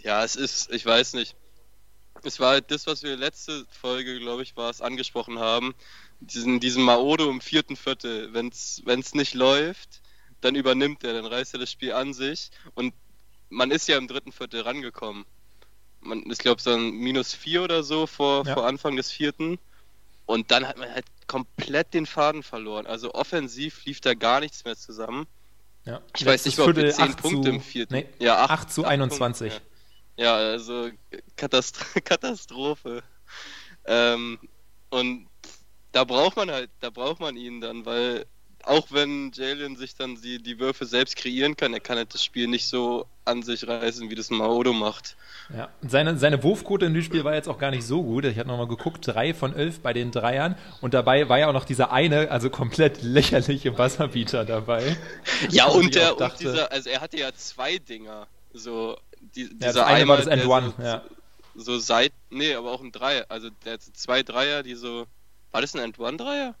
ja, 0.00 0.24
es 0.24 0.36
ist, 0.36 0.72
ich 0.72 0.84
weiß 0.84 1.12
nicht. 1.14 1.36
Es 2.24 2.40
war 2.40 2.50
halt 2.50 2.70
das, 2.70 2.86
was 2.86 3.02
wir 3.02 3.16
letzte 3.16 3.66
Folge, 3.70 4.18
glaube 4.18 4.42
ich, 4.42 4.56
war 4.56 4.70
es, 4.70 4.80
angesprochen 4.80 5.38
haben. 5.38 5.74
Diesen, 6.20 6.60
diesen 6.60 6.84
Maodo 6.84 7.28
im 7.30 7.40
vierten 7.40 7.76
Viertel. 7.76 8.32
Wenn 8.32 8.48
es 8.48 9.14
nicht 9.14 9.34
läuft, 9.34 10.00
dann 10.40 10.54
übernimmt 10.54 11.04
er, 11.04 11.14
dann 11.14 11.26
reißt 11.26 11.54
er 11.54 11.60
das 11.60 11.70
Spiel 11.70 11.92
an 11.92 12.14
sich. 12.14 12.50
Und 12.74 12.94
man 13.48 13.70
ist 13.70 13.88
ja 13.88 13.98
im 13.98 14.08
dritten 14.08 14.32
Viertel 14.32 14.62
rangekommen 14.62 15.24
man, 16.02 16.24
ich 16.30 16.38
glaube, 16.38 16.60
so 16.60 16.70
ein 16.70 16.90
minus 16.90 17.32
vier 17.34 17.62
oder 17.62 17.82
so 17.82 18.06
vor, 18.06 18.46
ja. 18.46 18.54
vor 18.54 18.66
Anfang 18.66 18.96
des 18.96 19.10
vierten. 19.10 19.58
Und 20.26 20.50
dann 20.50 20.66
hat 20.66 20.78
man 20.78 20.90
halt 20.90 21.04
komplett 21.26 21.94
den 21.94 22.06
Faden 22.06 22.42
verloren. 22.42 22.86
Also 22.86 23.14
offensiv 23.14 23.84
lief 23.84 24.00
da 24.00 24.14
gar 24.14 24.40
nichts 24.40 24.64
mehr 24.64 24.76
zusammen. 24.76 25.26
Ja. 25.84 26.00
Ich 26.16 26.24
weiß 26.24 26.44
nicht, 26.44 26.58
ob 26.60 26.76
wir 26.76 26.90
10 26.90 27.16
Punkte 27.16 27.48
zu, 27.48 27.54
im 27.56 27.60
vierten. 27.60 27.94
Nee, 27.94 28.06
ja, 28.18 28.44
8, 28.44 28.50
8 28.50 28.72
zu 28.72 28.84
8 28.84 28.90
21. 28.90 29.50
Punkte, 29.50 29.66
ja. 29.66 29.71
Ja. 30.16 30.34
also 30.34 30.90
Katast 31.36 31.84
Katastrophe. 32.04 33.02
Ähm, 33.84 34.38
und 34.90 35.26
da 35.92 36.04
braucht 36.04 36.36
man 36.36 36.50
halt, 36.50 36.70
da 36.80 36.90
braucht 36.90 37.20
man 37.20 37.36
ihn 37.36 37.60
dann, 37.60 37.84
weil 37.84 38.26
auch 38.64 38.86
wenn 38.90 39.32
Jalen 39.32 39.76
sich 39.76 39.96
dann 39.96 40.20
die, 40.20 40.40
die 40.42 40.58
Würfe 40.58 40.86
selbst 40.86 41.16
kreieren 41.16 41.56
kann, 41.56 41.74
er 41.74 41.80
kann 41.80 41.96
halt 41.96 42.14
das 42.14 42.24
Spiel 42.24 42.46
nicht 42.46 42.66
so 42.66 43.06
an 43.24 43.42
sich 43.42 43.66
reißen, 43.66 44.10
wie 44.10 44.14
das 44.14 44.30
Maodo 44.30 44.72
macht. 44.72 45.16
Ja, 45.56 45.68
seine, 45.86 46.16
seine 46.16 46.42
Wurfquote 46.42 46.86
in 46.86 46.94
dem 46.94 47.02
Spiel 47.02 47.24
war 47.24 47.34
jetzt 47.34 47.48
auch 47.48 47.58
gar 47.58 47.70
nicht 47.70 47.84
so 47.84 48.02
gut. 48.02 48.24
Ich 48.24 48.38
habe 48.38 48.48
nochmal 48.48 48.68
geguckt, 48.68 49.06
drei 49.06 49.34
von 49.34 49.54
elf 49.54 49.80
bei 49.80 49.92
den 49.92 50.10
Dreiern 50.10 50.56
und 50.80 50.94
dabei 50.94 51.28
war 51.28 51.38
ja 51.38 51.48
auch 51.48 51.52
noch 51.52 51.64
dieser 51.64 51.92
eine, 51.92 52.30
also 52.30 52.50
komplett 52.50 53.02
lächerliche 53.02 53.76
Wasserbieter 53.78 54.44
dabei. 54.44 54.96
Ja, 55.50 55.66
und, 55.66 55.94
der, 55.94 56.14
dachte, 56.14 56.48
und 56.48 56.54
dieser, 56.54 56.72
also 56.72 56.90
er 56.90 57.00
hatte 57.00 57.18
ja 57.18 57.32
zwei 57.34 57.78
Dinger. 57.78 58.26
So, 58.54 58.96
die, 59.34 59.48
dieser 59.48 59.66
ja, 59.66 59.72
das 59.72 59.84
eine 59.84 60.08
war 60.08 60.16
das 60.16 60.26
End 60.26 60.46
One, 60.46 60.74
so, 60.76 60.82
ja. 60.82 61.02
So 61.54 61.78
seit, 61.78 62.12
nee, 62.30 62.54
aber 62.54 62.72
auch 62.72 62.82
ein 62.82 62.92
Dreier. 62.92 63.26
Also 63.28 63.50
der 63.64 63.78
zwei 63.78 64.22
Dreier, 64.22 64.62
die 64.62 64.74
so, 64.74 65.06
war 65.50 65.60
das 65.60 65.74
ein 65.74 65.80
End 65.80 65.98
One 65.98 66.16
Dreier? 66.16 66.54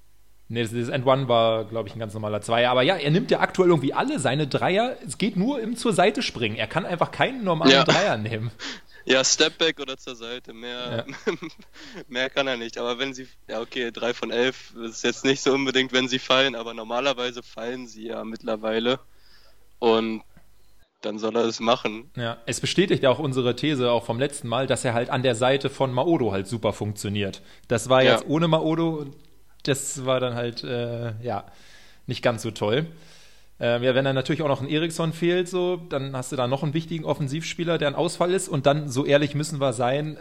Nee, 0.48 0.64
das, 0.64 0.88
End 0.88 1.06
One 1.06 1.28
war, 1.28 1.64
glaube 1.64 1.88
ich, 1.88 1.96
ein 1.96 1.98
ganz 1.98 2.12
normaler 2.12 2.42
Zweier. 2.42 2.70
Aber 2.70 2.82
ja, 2.82 2.96
er 2.96 3.10
nimmt 3.10 3.30
ja 3.30 3.40
aktuell 3.40 3.70
irgendwie 3.70 3.94
alle 3.94 4.18
seine 4.18 4.46
Dreier. 4.46 4.98
Es 5.06 5.16
geht 5.16 5.36
nur 5.36 5.60
im 5.60 5.76
zur 5.76 5.94
Seite 5.94 6.22
springen. 6.22 6.56
Er 6.56 6.66
kann 6.66 6.84
einfach 6.84 7.10
keinen 7.10 7.42
normalen 7.42 7.72
ja. 7.72 7.84
Dreier 7.84 8.16
nehmen. 8.16 8.50
Ja, 9.04 9.24
Stepback 9.24 9.80
oder 9.80 9.98
zur 9.98 10.14
Seite. 10.14 10.52
Mehr, 10.52 11.04
ja. 11.08 11.32
mehr 12.08 12.30
kann 12.30 12.46
er 12.46 12.56
nicht. 12.56 12.78
Aber 12.78 13.00
wenn 13.00 13.12
sie, 13.12 13.26
ja, 13.48 13.60
okay, 13.60 13.90
drei 13.90 14.14
von 14.14 14.30
elf 14.30 14.74
ist 14.76 15.02
jetzt 15.02 15.24
nicht 15.24 15.42
so 15.42 15.52
unbedingt, 15.52 15.92
wenn 15.92 16.06
sie 16.06 16.20
fallen. 16.20 16.54
Aber 16.54 16.72
normalerweise 16.72 17.42
fallen 17.42 17.88
sie 17.88 18.06
ja 18.06 18.22
mittlerweile. 18.22 19.00
Und 19.80 20.22
dann 21.04 21.18
soll 21.18 21.36
er 21.36 21.44
es 21.44 21.60
machen. 21.60 22.10
Ja, 22.16 22.38
es 22.46 22.60
bestätigt 22.60 23.02
ja 23.02 23.10
auch 23.10 23.18
unsere 23.18 23.54
These 23.56 23.90
auch 23.90 24.04
vom 24.04 24.18
letzten 24.18 24.48
Mal, 24.48 24.66
dass 24.66 24.84
er 24.84 24.94
halt 24.94 25.10
an 25.10 25.22
der 25.22 25.34
Seite 25.34 25.70
von 25.70 25.92
Maodo 25.92 26.32
halt 26.32 26.46
super 26.46 26.72
funktioniert. 26.72 27.42
Das 27.68 27.88
war 27.88 28.02
jetzt 28.02 28.22
ja. 28.22 28.28
ohne 28.28 28.48
Maodo 28.48 29.06
das 29.62 30.04
war 30.04 30.20
dann 30.20 30.34
halt, 30.34 30.64
äh, 30.64 31.12
ja, 31.22 31.44
nicht 32.06 32.22
ganz 32.22 32.42
so 32.42 32.50
toll. 32.50 32.86
Ähm, 33.64 33.84
ja, 33.84 33.94
wenn 33.94 34.04
dann 34.04 34.16
natürlich 34.16 34.42
auch 34.42 34.48
noch 34.48 34.60
ein 34.60 34.68
Eriksson 34.68 35.12
fehlt, 35.12 35.48
so, 35.48 35.76
dann 35.76 36.16
hast 36.16 36.32
du 36.32 36.36
da 36.36 36.48
noch 36.48 36.64
einen 36.64 36.74
wichtigen 36.74 37.04
Offensivspieler, 37.04 37.78
der 37.78 37.86
ein 37.86 37.94
Ausfall 37.94 38.32
ist. 38.32 38.48
Und 38.48 38.66
dann, 38.66 38.88
so 38.88 39.06
ehrlich 39.06 39.36
müssen 39.36 39.60
wir 39.60 39.72
sein, 39.72 40.18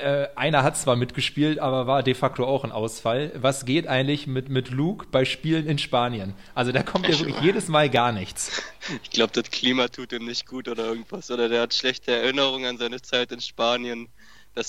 äh, 0.00 0.28
einer 0.36 0.62
hat 0.62 0.76
zwar 0.76 0.94
mitgespielt, 0.94 1.58
aber 1.58 1.88
war 1.88 2.04
de 2.04 2.14
facto 2.14 2.46
auch 2.46 2.62
ein 2.62 2.70
Ausfall. 2.70 3.32
Was 3.34 3.64
geht 3.64 3.88
eigentlich 3.88 4.28
mit, 4.28 4.48
mit 4.48 4.70
Luke 4.70 5.06
bei 5.10 5.24
Spielen 5.24 5.66
in 5.66 5.78
Spanien? 5.78 6.34
Also 6.54 6.70
da 6.70 6.84
kommt 6.84 7.08
ja 7.08 7.18
wirklich 7.18 7.40
jedes 7.40 7.66
Mal 7.66 7.90
gar 7.90 8.12
nichts. 8.12 8.62
Ich 9.02 9.10
glaube, 9.10 9.32
das 9.32 9.50
Klima 9.50 9.88
tut 9.88 10.12
ihm 10.12 10.26
nicht 10.26 10.46
gut 10.46 10.68
oder 10.68 10.84
irgendwas. 10.84 11.32
Oder 11.32 11.48
der 11.48 11.62
hat 11.62 11.74
schlechte 11.74 12.12
Erinnerungen 12.12 12.66
an 12.66 12.78
seine 12.78 13.02
Zeit 13.02 13.32
in 13.32 13.40
Spanien. 13.40 14.06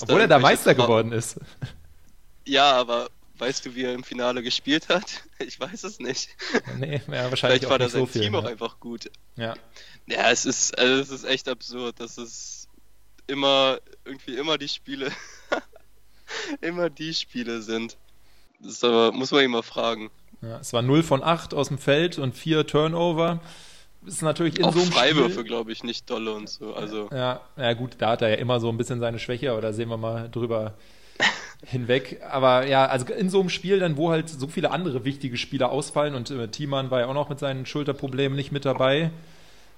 Obwohl 0.00 0.22
er 0.22 0.26
da 0.26 0.40
Meister 0.40 0.74
geworden 0.74 1.12
ist. 1.12 1.38
Ja, 2.44 2.72
aber 2.72 3.06
Weißt 3.38 3.66
du, 3.66 3.74
wie 3.74 3.84
er 3.84 3.92
im 3.94 4.04
Finale 4.04 4.42
gespielt 4.42 4.88
hat? 4.88 5.04
Ich 5.38 5.60
weiß 5.60 5.84
es 5.84 5.98
nicht. 6.00 6.30
Nee, 6.78 7.00
ja, 7.08 7.30
wahrscheinlich 7.30 7.60
Vielleicht 7.60 7.68
war 7.68 7.78
das 7.78 7.92
sein 7.92 8.06
so 8.06 8.06
Team 8.06 8.22
viel, 8.22 8.34
auch 8.36 8.44
ja. 8.44 8.50
einfach 8.50 8.80
gut. 8.80 9.10
Ja. 9.36 9.54
Ja, 10.06 10.30
es 10.30 10.46
ist, 10.46 10.78
also 10.78 11.00
es 11.02 11.10
ist 11.10 11.24
echt 11.24 11.48
absurd, 11.48 12.00
dass 12.00 12.16
es 12.16 12.68
immer, 13.26 13.78
irgendwie 14.04 14.36
immer 14.36 14.56
die 14.56 14.68
Spiele, 14.68 15.10
immer 16.60 16.90
die 16.90 17.12
Spiele 17.14 17.60
sind. 17.62 17.96
Das 18.60 18.82
aber, 18.82 19.12
muss 19.12 19.30
man 19.32 19.44
ihn 19.44 19.50
mal 19.50 19.62
fragen. 19.62 20.10
ja. 20.40 20.58
Es 20.58 20.72
war 20.72 20.82
0 20.82 21.02
von 21.02 21.22
8 21.22 21.52
aus 21.54 21.68
dem 21.68 21.78
Feld 21.78 22.18
und 22.18 22.34
4 22.34 22.66
Turnover. 22.66 23.40
Ist 24.06 24.22
natürlich 24.22 24.58
in 24.58 24.64
auch 24.64 24.72
so 24.72 24.80
einem 24.80 24.92
Freiwürfe, 24.92 25.42
glaube 25.44 25.72
ich, 25.72 25.82
nicht 25.82 26.08
dolle 26.08 26.32
und 26.32 26.48
so. 26.48 26.74
Also, 26.74 27.08
Ja, 27.12 27.40
ja, 27.56 27.72
gut, 27.74 27.96
da 27.98 28.10
hat 28.10 28.22
er 28.22 28.28
ja 28.30 28.36
immer 28.36 28.60
so 28.60 28.68
ein 28.68 28.76
bisschen 28.76 29.00
seine 29.00 29.18
Schwäche, 29.18 29.50
aber 29.50 29.60
da 29.60 29.72
sehen 29.72 29.88
wir 29.88 29.96
mal 29.96 30.30
drüber 30.30 30.74
hinweg. 31.64 32.20
Aber 32.28 32.66
ja, 32.66 32.86
also 32.86 33.12
in 33.12 33.30
so 33.30 33.40
einem 33.40 33.48
Spiel 33.48 33.78
dann, 33.78 33.96
wo 33.96 34.10
halt 34.10 34.28
so 34.28 34.46
viele 34.48 34.70
andere 34.70 35.04
wichtige 35.04 35.36
Spieler 35.36 35.70
ausfallen 35.70 36.14
und 36.14 36.30
äh, 36.30 36.48
Thiemann 36.48 36.90
war 36.90 37.00
ja 37.00 37.06
auch 37.06 37.14
noch 37.14 37.28
mit 37.28 37.38
seinen 37.38 37.66
Schulterproblemen 37.66 38.36
nicht 38.36 38.52
mit 38.52 38.64
dabei, 38.64 39.10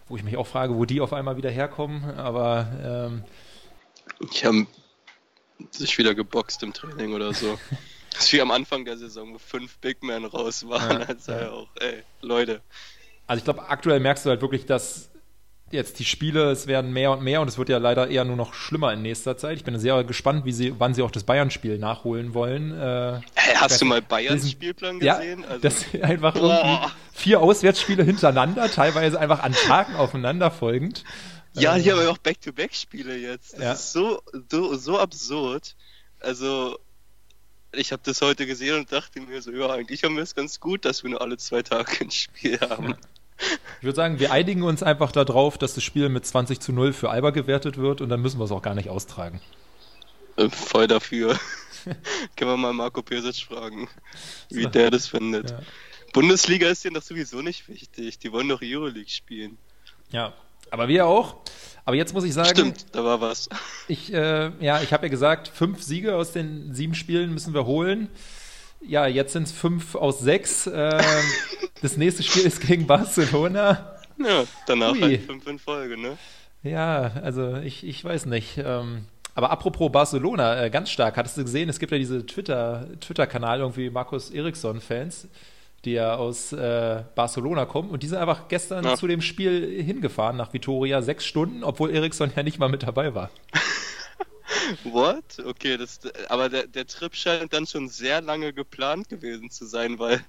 wo 0.09 0.17
ich 0.17 0.23
mich 0.23 0.37
auch 0.37 0.47
frage, 0.47 0.75
wo 0.77 0.85
die 0.85 1.01
auf 1.01 1.13
einmal 1.13 1.37
wieder 1.37 1.51
herkommen. 1.51 2.05
Aber 2.17 2.69
ähm, 2.83 3.25
die 4.21 4.47
haben 4.47 4.67
sich 5.71 5.99
wieder 5.99 6.15
geboxt 6.15 6.63
im 6.63 6.73
Training 6.73 7.15
oder 7.15 7.33
so. 7.33 7.59
Das 8.11 8.25
ist 8.27 8.33
wie 8.33 8.41
am 8.41 8.51
Anfang 8.51 8.85
der 8.85 8.97
Saison, 8.97 9.35
wo 9.35 9.39
fünf 9.39 9.79
Big 9.79 10.03
Men 10.03 10.25
raus 10.25 10.67
waren. 10.67 11.03
Ja, 11.03 11.07
also 11.07 11.33
ja. 11.33 11.51
auch, 11.51 11.69
ey, 11.79 12.03
Leute. 12.21 12.63
also 13.29 13.39
ich 13.39 13.45
glaube, 13.45 13.69
aktuell 13.69 14.01
merkst 14.01 14.27
du 14.27 14.31
halt 14.31 14.41
wirklich, 14.41 14.67
dass 14.67 15.11
jetzt 15.71 15.99
die 15.99 16.05
Spiele, 16.05 16.51
es 16.51 16.67
werden 16.67 16.93
mehr 16.93 17.11
und 17.13 17.23
mehr 17.23 17.41
und 17.41 17.49
es 17.49 17.59
wird 17.59 17.69
ja 17.69 17.79
leider 17.79 18.09
eher 18.09 18.25
nur 18.25 18.37
noch 18.37 18.55
schlimmer 18.55 18.93
in 18.93 19.03
nächster 19.03 19.37
Zeit. 19.37 19.57
Ich 19.59 19.65
bin 19.65 19.79
sehr 19.79 20.03
gespannt, 20.05 20.45
wie 20.45 20.53
sie, 20.53 20.75
wann 20.79 20.95
sie 20.95 21.03
auch 21.03 21.11
das 21.11 21.25
Bayern-Spiel 21.25 21.79
nachholen 21.79 22.35
wollen. 22.35 22.73
Äh, 22.79 23.21
hast 23.57 23.81
du 23.81 23.85
mal 23.85 24.01
Bayerns 24.03 24.43
diesen- 24.43 24.53
Spielplan 24.53 25.01
Ja, 25.01 25.19
gesehen? 25.19 25.45
Also, 25.45 25.61
das 25.61 25.85
einfach 26.03 26.35
Boah. 26.35 26.63
irgendwie 26.65 26.93
vier 27.13 27.41
Auswärtsspiele 27.41 28.03
hintereinander, 28.05 28.71
teilweise 28.71 29.19
einfach 29.21 29.43
an 29.43 29.53
Tagen 29.53 29.95
aufeinander 29.97 30.51
folgend. 30.51 31.05
ja, 31.55 31.77
Äh, 31.77 31.81
hier 31.83 31.93
haben 31.95 32.01
wir 32.03 32.11
auch 32.11 32.19
Back-to-Back-Spiele 32.19 33.17
jetzt. 33.17 33.55
Das 33.55 33.61
Ja. 33.63 33.73
ist 33.73 33.93
so, 33.93 34.23
so, 34.51 34.75
so 34.77 34.99
absurd. 34.99 35.75
Also, 36.21 36.79
ich 37.73 37.93
habe 37.93 38.03
das 38.05 38.23
heute 38.23 38.47
gesehen 38.47 38.77
und 38.79 38.91
dachte 38.93 39.21
mir 39.21 39.43
so, 39.43 39.51
ja, 39.51 39.69
eigentlich 39.71 40.03
haben 40.05 40.17
wir 40.17 40.23
es 40.23 40.35
ganz 40.35 40.59
gut, 40.61 40.85
dass 40.85 41.03
wir 41.03 41.11
nur 41.11 41.21
alle 41.21 41.37
zwei 41.37 41.63
Tage 41.63 41.91
ein 42.01 42.11
Spiel 42.11 42.59
haben. 42.61 42.95
Ich 43.79 43.85
würde 43.85 43.97
sagen, 43.97 44.19
wir 44.19 44.33
einigen 44.33 44.63
uns 44.63 44.83
einfach 44.83 45.13
darauf, 45.13 45.57
dass 45.59 45.75
das 45.75 45.85
Spiel 45.85 46.09
mit 46.09 46.27
20 46.27 46.61
zu 46.61 46.73
0 46.73 46.93
für 46.93 47.11
Alba 47.11 47.31
gewertet 47.31 47.77
wird 47.77 48.01
und 48.01 48.09
dann 48.09 48.21
müssen 48.21 48.39
wir 48.41 48.45
es 48.45 48.51
auch 48.51 48.63
gar 48.63 48.75
nicht 48.75 48.89
austragen. 48.89 49.41
Äh, 50.37 50.49
Voll 50.51 50.87
dafür. 50.89 51.39
Können 52.37 52.51
wir 52.51 52.57
mal 52.57 52.73
Marco 52.73 53.03
Pesic 53.03 53.47
fragen, 53.47 53.89
wie 54.51 54.65
So. 54.65 54.69
der 54.69 54.91
das 54.91 55.07
findet. 55.07 55.51
Ja. 55.53 55.61
Bundesliga 56.13 56.69
ist 56.69 56.85
denen 56.85 56.95
doch 56.95 57.03
sowieso 57.03 57.41
nicht 57.43 57.69
wichtig. 57.69 58.19
Die 58.19 58.33
wollen 58.33 58.49
doch 58.49 58.61
Euroleague 58.63 59.09
spielen. 59.11 59.59
ja, 60.11 60.33
aber 60.71 60.89
wir 60.89 61.07
auch. 61.07 61.37
Aber 61.87 61.97
jetzt 61.97 62.13
muss 62.13 62.25
ich 62.25 62.35
sagen, 62.35 62.51
Stimmt, 62.51 62.87
da 62.93 63.03
war 63.05 63.21
was. 63.23 63.49
ich, 63.87 64.13
äh, 64.13 64.51
ja, 64.61 64.83
ich 64.83 64.93
habe 64.93 65.07
ja 65.07 65.11
gesagt, 65.11 65.49
fünf 65.49 65.83
Siege 65.83 66.17
aus 66.17 66.33
den 66.33 66.75
sieben 66.75 66.95
Spielen 66.95 67.33
müssen 67.33 67.55
wir 67.55 67.65
holen. 67.65 68.09
Ja, 68.81 69.07
jetzt 69.07 69.33
sind 69.33 69.45
es 69.45 69.53
fünf 69.53 69.95
aus 69.95 70.21
sechs. 70.21 70.69
Ähm, 70.73 71.01
das 71.83 71.97
nächste 71.97 72.23
Spiel 72.23 72.45
ist 72.47 72.61
gegen 72.67 72.87
Barcelona. 72.87 73.97
Ja, 74.19 74.45
danach 74.67 74.93
Ui. 74.93 75.01
halt 75.01 75.23
fünf 75.23 75.47
in 75.47 75.59
Folge, 75.59 75.97
ne? 76.01 76.17
Ja, 76.63 77.13
also 77.23 77.57
ich, 77.57 77.87
ich 77.87 78.05
weiß 78.05 78.27
nicht. 78.27 78.59
Ähm, 78.59 79.05
aber 79.35 79.51
apropos 79.51 79.93
Barcelona, 79.93 80.65
äh, 80.65 80.71
ganz 80.71 80.91
stark. 80.91 81.17
Hattest 81.17 81.37
du 81.37 81.43
gesehen, 81.45 81.69
es 81.69 81.79
gibt 81.79 81.93
ja 81.93 81.99
diese 81.99 82.27
Twitter, 82.27 82.87
Twitter-Kanal, 83.01 83.61
irgendwie 83.61 83.91
Markus 83.91 84.31
Eriksson-Fans, 84.31 85.29
die 85.85 85.93
ja 85.93 86.17
aus 86.17 86.53
äh, 86.53 87.03
Barcelona 87.15 87.65
kommen. 87.65 87.91
Und 87.91 88.03
die 88.03 88.09
sind 88.09 88.19
einfach 88.19 88.49
gestern 88.49 88.85
Ja. 88.85 88.97
zu 88.97 89.07
dem 89.07 89.21
Spiel 89.23 89.81
hingefahren 89.83 90.37
nach 90.37 90.53
Vitoria, 90.53 91.01
sechs 91.03 91.25
Stunden, 91.25 91.63
obwohl 91.63 91.95
Eriksson 91.95 92.33
ja 92.35 92.43
nicht 92.43 92.59
mal 92.59 92.69
mit 92.69 92.83
dabei 92.83 93.15
war. 93.15 93.31
What? 94.85 95.45
Okay, 95.45 95.77
das, 95.77 96.01
aber 96.29 96.49
der, 96.49 96.67
der 96.67 96.87
Trip 96.87 97.15
scheint 97.15 97.53
dann 97.53 97.67
schon 97.67 97.89
sehr 97.89 98.21
lange 98.21 98.53
geplant 98.53 99.09
gewesen 99.09 99.51
zu 99.51 99.67
sein, 99.67 99.99
weil 99.99 100.21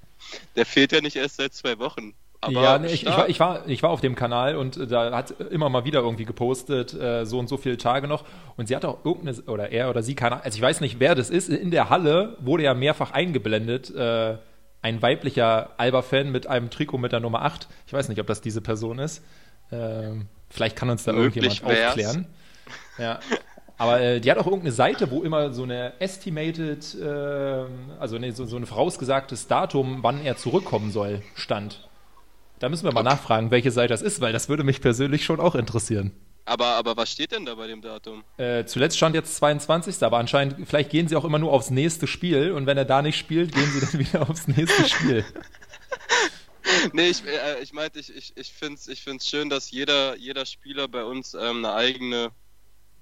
der 0.56 0.66
fehlt 0.66 0.92
ja 0.92 1.02
nicht 1.02 1.16
erst 1.16 1.38
seit 1.38 1.54
zwei 1.54 1.80
Wochen. 1.80 2.14
Aber 2.42 2.64
ja, 2.64 2.78
nee, 2.78 2.88
ich, 2.88 3.06
ich, 3.06 3.10
war, 3.10 3.28
ich, 3.28 3.40
war, 3.40 3.68
ich 3.68 3.84
war 3.84 3.90
auf 3.90 4.00
dem 4.00 4.16
Kanal 4.16 4.56
und 4.56 4.78
äh, 4.78 4.88
da 4.88 5.12
hat 5.12 5.32
immer 5.52 5.68
mal 5.70 5.84
wieder 5.84 6.00
irgendwie 6.00 6.24
gepostet, 6.24 6.94
äh, 6.94 7.26
so 7.26 7.38
und 7.38 7.50
so 7.50 7.58
viele 7.58 7.78
Tage 7.78 8.08
noch. 8.08 8.24
Und 8.56 8.68
sie 8.70 8.76
hat 8.76 8.86
auch 8.86 9.04
irgendeine, 9.04 9.42
oder 9.42 9.72
er 9.72 9.90
oder 9.90 10.04
sie, 10.04 10.16
keine 10.16 10.36
Ahnung, 10.36 10.46
also 10.46 10.56
ich 10.56 10.62
weiß 10.62 10.80
nicht, 10.80 11.00
wer 11.00 11.16
das 11.16 11.30
ist. 11.30 11.50
In 11.50 11.72
der 11.72 11.90
Halle 11.90 12.38
wurde 12.40 12.64
ja 12.64 12.74
mehrfach 12.74 13.12
eingeblendet, 13.12 13.94
äh, 13.94 14.38
ein 14.82 15.02
weiblicher 15.02 15.72
Alba-Fan 15.78 16.32
mit 16.32 16.48
einem 16.48 16.70
Trikot 16.70 16.98
mit 16.98 17.12
der 17.12 17.20
Nummer 17.20 17.42
8. 17.42 17.68
Ich 17.88 17.92
weiß 17.92 18.08
nicht, 18.08 18.22
ob 18.22 18.28
das 18.28 18.40
diese 18.40 18.62
Person 18.62 19.00
ist. 19.00 19.22
Ähm, 19.72 20.28
vielleicht 20.50 20.78
kann 20.78 20.90
uns 20.90 21.04
da 21.04 21.12
Möglich 21.12 21.44
irgendjemand 21.44 21.66
wär's. 21.68 21.88
aufklären. 21.90 22.28
Ja. 22.98 23.20
Aber 23.80 24.02
äh, 24.02 24.20
die 24.20 24.30
hat 24.30 24.38
auch 24.38 24.46
irgendeine 24.46 24.74
Seite, 24.74 25.10
wo 25.10 25.24
immer 25.24 25.54
so 25.54 25.64
eine 25.64 25.94
estimated, 26.00 26.96
ähm, 27.02 27.92
also 27.98 28.18
nee, 28.20 28.32
so, 28.32 28.46
so 28.46 28.58
ein 28.58 28.66
vorausgesagtes 28.66 29.48
Datum, 29.48 30.00
wann 30.04 30.22
er 30.22 30.36
zurückkommen 30.36 30.92
soll, 30.92 31.22
stand. 31.34 31.88
Da 32.60 32.68
müssen 32.68 32.84
wir 32.84 32.92
mal 32.92 33.04
nachfragen, 33.04 33.52
welche 33.52 33.72
Seite 33.72 33.94
das 33.94 34.02
ist, 34.02 34.20
weil 34.20 34.34
das 34.34 34.50
würde 34.50 34.66
mich 34.66 34.82
persönlich 34.82 35.24
schon 35.24 35.40
auch 35.40 35.56
interessieren. 35.56 36.12
aber, 36.46 36.66
aber 36.76 36.98
was 36.98 37.10
steht 37.10 37.32
denn 37.32 37.46
da 37.46 37.56
bei 37.56 37.68
dem 37.68 37.82
Datum? 37.82 38.24
Äh, 38.36 38.66
zuletzt 38.66 38.98
stand 38.98 39.16
jetzt 39.16 39.38
22. 39.38 40.04
Aber 40.04 40.18
anscheinend, 40.18 40.68
vielleicht 40.68 40.90
gehen 40.90 41.08
sie 41.08 41.16
auch 41.16 41.24
immer 41.24 41.40
nur 41.40 41.54
aufs 41.54 41.70
nächste 41.70 42.06
Spiel 42.06 42.52
und 42.52 42.66
wenn 42.66 42.78
er 42.78 42.84
da 42.86 43.02
nicht 43.02 43.18
spielt, 43.18 43.54
gehen 43.56 43.72
sie 43.72 43.80
dann 43.80 44.00
wieder 44.06 44.30
aufs 44.30 44.48
nächste 44.48 44.90
Spiel. 44.90 45.26
Nee, 46.94 47.10
ich, 47.10 47.26
äh, 47.26 47.64
ich 47.64 47.74
meinte, 47.74 48.00
ich, 48.00 48.16
ich, 48.16 48.32
ich 48.36 48.52
finde 48.52 48.76
es 48.76 48.88
ich 48.88 49.02
find's 49.02 49.28
schön, 49.28 49.50
dass 49.50 49.72
jeder, 49.72 50.16
jeder 50.18 50.46
Spieler 50.46 50.88
bei 50.88 51.04
uns 51.04 51.34
ähm, 51.34 51.66
eine 51.66 51.74
eigene 51.74 52.30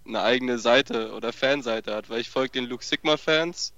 eine 0.07 0.21
eigene 0.21 0.57
Seite 0.59 1.13
oder 1.13 1.33
Fanseite 1.33 1.95
hat, 1.95 2.09
weil 2.09 2.21
ich 2.21 2.29
folge 2.29 2.51
den 2.51 2.65
Luke 2.65 2.83
Sigma-Fans 2.83 3.73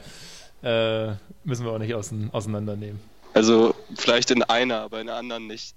Äh, 0.62 1.16
müssen 1.42 1.64
wir 1.66 1.72
auch 1.72 1.78
nicht 1.78 1.94
ausein 1.94 2.30
auseinandernehmen. 2.32 3.00
Also 3.34 3.74
vielleicht 3.96 4.30
in 4.30 4.42
einer, 4.44 4.80
aber 4.80 5.00
in 5.00 5.08
der 5.08 5.16
anderen 5.16 5.48
nicht. 5.48 5.74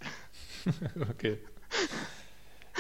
okay. 1.10 1.40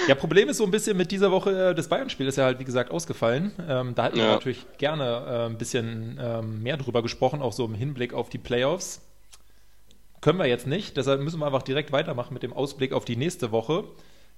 Ja, 0.08 0.16
Problem 0.16 0.48
ist 0.48 0.58
so 0.58 0.64
ein 0.64 0.72
bisschen 0.72 0.96
mit 0.96 1.12
dieser 1.12 1.32
Woche, 1.32 1.72
äh, 1.72 1.76
das 1.76 1.90
Bayern-Spiel 1.90 2.28
ist 2.28 2.38
ja 2.38 2.46
halt, 2.46 2.60
wie 2.60 2.64
gesagt, 2.64 2.92
ausgefallen. 2.92 3.52
Ähm, 3.68 3.94
da 3.94 4.06
hätten 4.06 4.18
ja. 4.18 4.26
wir 4.26 4.32
natürlich 4.32 4.66
gerne 4.78 5.04
äh, 5.04 5.46
ein 5.48 5.58
bisschen 5.58 6.18
ähm, 6.22 6.64
mehr 6.64 6.78
drüber 6.78 7.02
gesprochen, 7.02 7.42
auch 7.42 7.54
so 7.54 7.66
im 7.66 7.76
Hinblick 7.76 8.14
auf 8.14 8.30
die 8.30 8.38
Playoffs. 8.38 9.02
Können 10.22 10.40
wir 10.40 10.48
jetzt 10.48 10.66
nicht, 10.66 10.98
deshalb 10.98 11.22
müssen 11.22 11.40
wir 11.40 11.46
einfach 11.46 11.62
direkt 11.62 11.92
weitermachen 11.92 12.34
mit 12.34 12.42
dem 12.42 12.54
Ausblick 12.54 12.94
auf 12.94 13.06
die 13.06 13.18
nächste 13.18 13.52
Woche. 13.52 13.84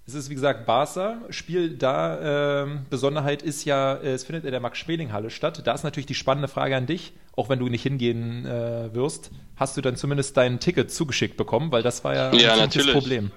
Es 0.08 0.16
ist, 0.16 0.32
wie 0.32 0.34
gesagt, 0.34 0.66
Barca. 0.66 1.20
Spiel 1.30 1.78
da, 1.78 2.64
ähm, 2.64 2.88
Besonderheit 2.90 3.44
ist 3.44 3.64
ja, 3.66 3.94
äh, 3.94 4.14
es 4.14 4.24
findet 4.24 4.46
in 4.46 4.52
der 4.52 4.60
Max-Schmeling-Halle 4.60 5.30
statt. 5.30 5.62
Da 5.66 5.74
ist 5.74 5.84
natürlich 5.84 6.08
die 6.08 6.16
spannende 6.16 6.48
Frage 6.48 6.76
an 6.76 6.88
dich, 6.88 7.14
auch 7.36 7.48
wenn 7.48 7.60
du 7.60 7.68
nicht 7.68 7.84
hingehen 7.84 8.46
äh, 8.48 8.94
wirst, 8.94 9.30
hast 9.56 9.78
du 9.78 9.82
dann 9.82 9.96
zumindest 9.98 10.36
dein 10.36 10.60
Ticket 10.60 10.92
zugeschickt 10.92 11.38
bekommen, 11.38 11.72
weil 11.72 11.84
das 11.84 12.04
war 12.04 12.16
ja, 12.16 12.34
ja 12.34 12.54
ein 12.54 12.60
natürlich. 12.60 12.92
Problem. 12.92 13.32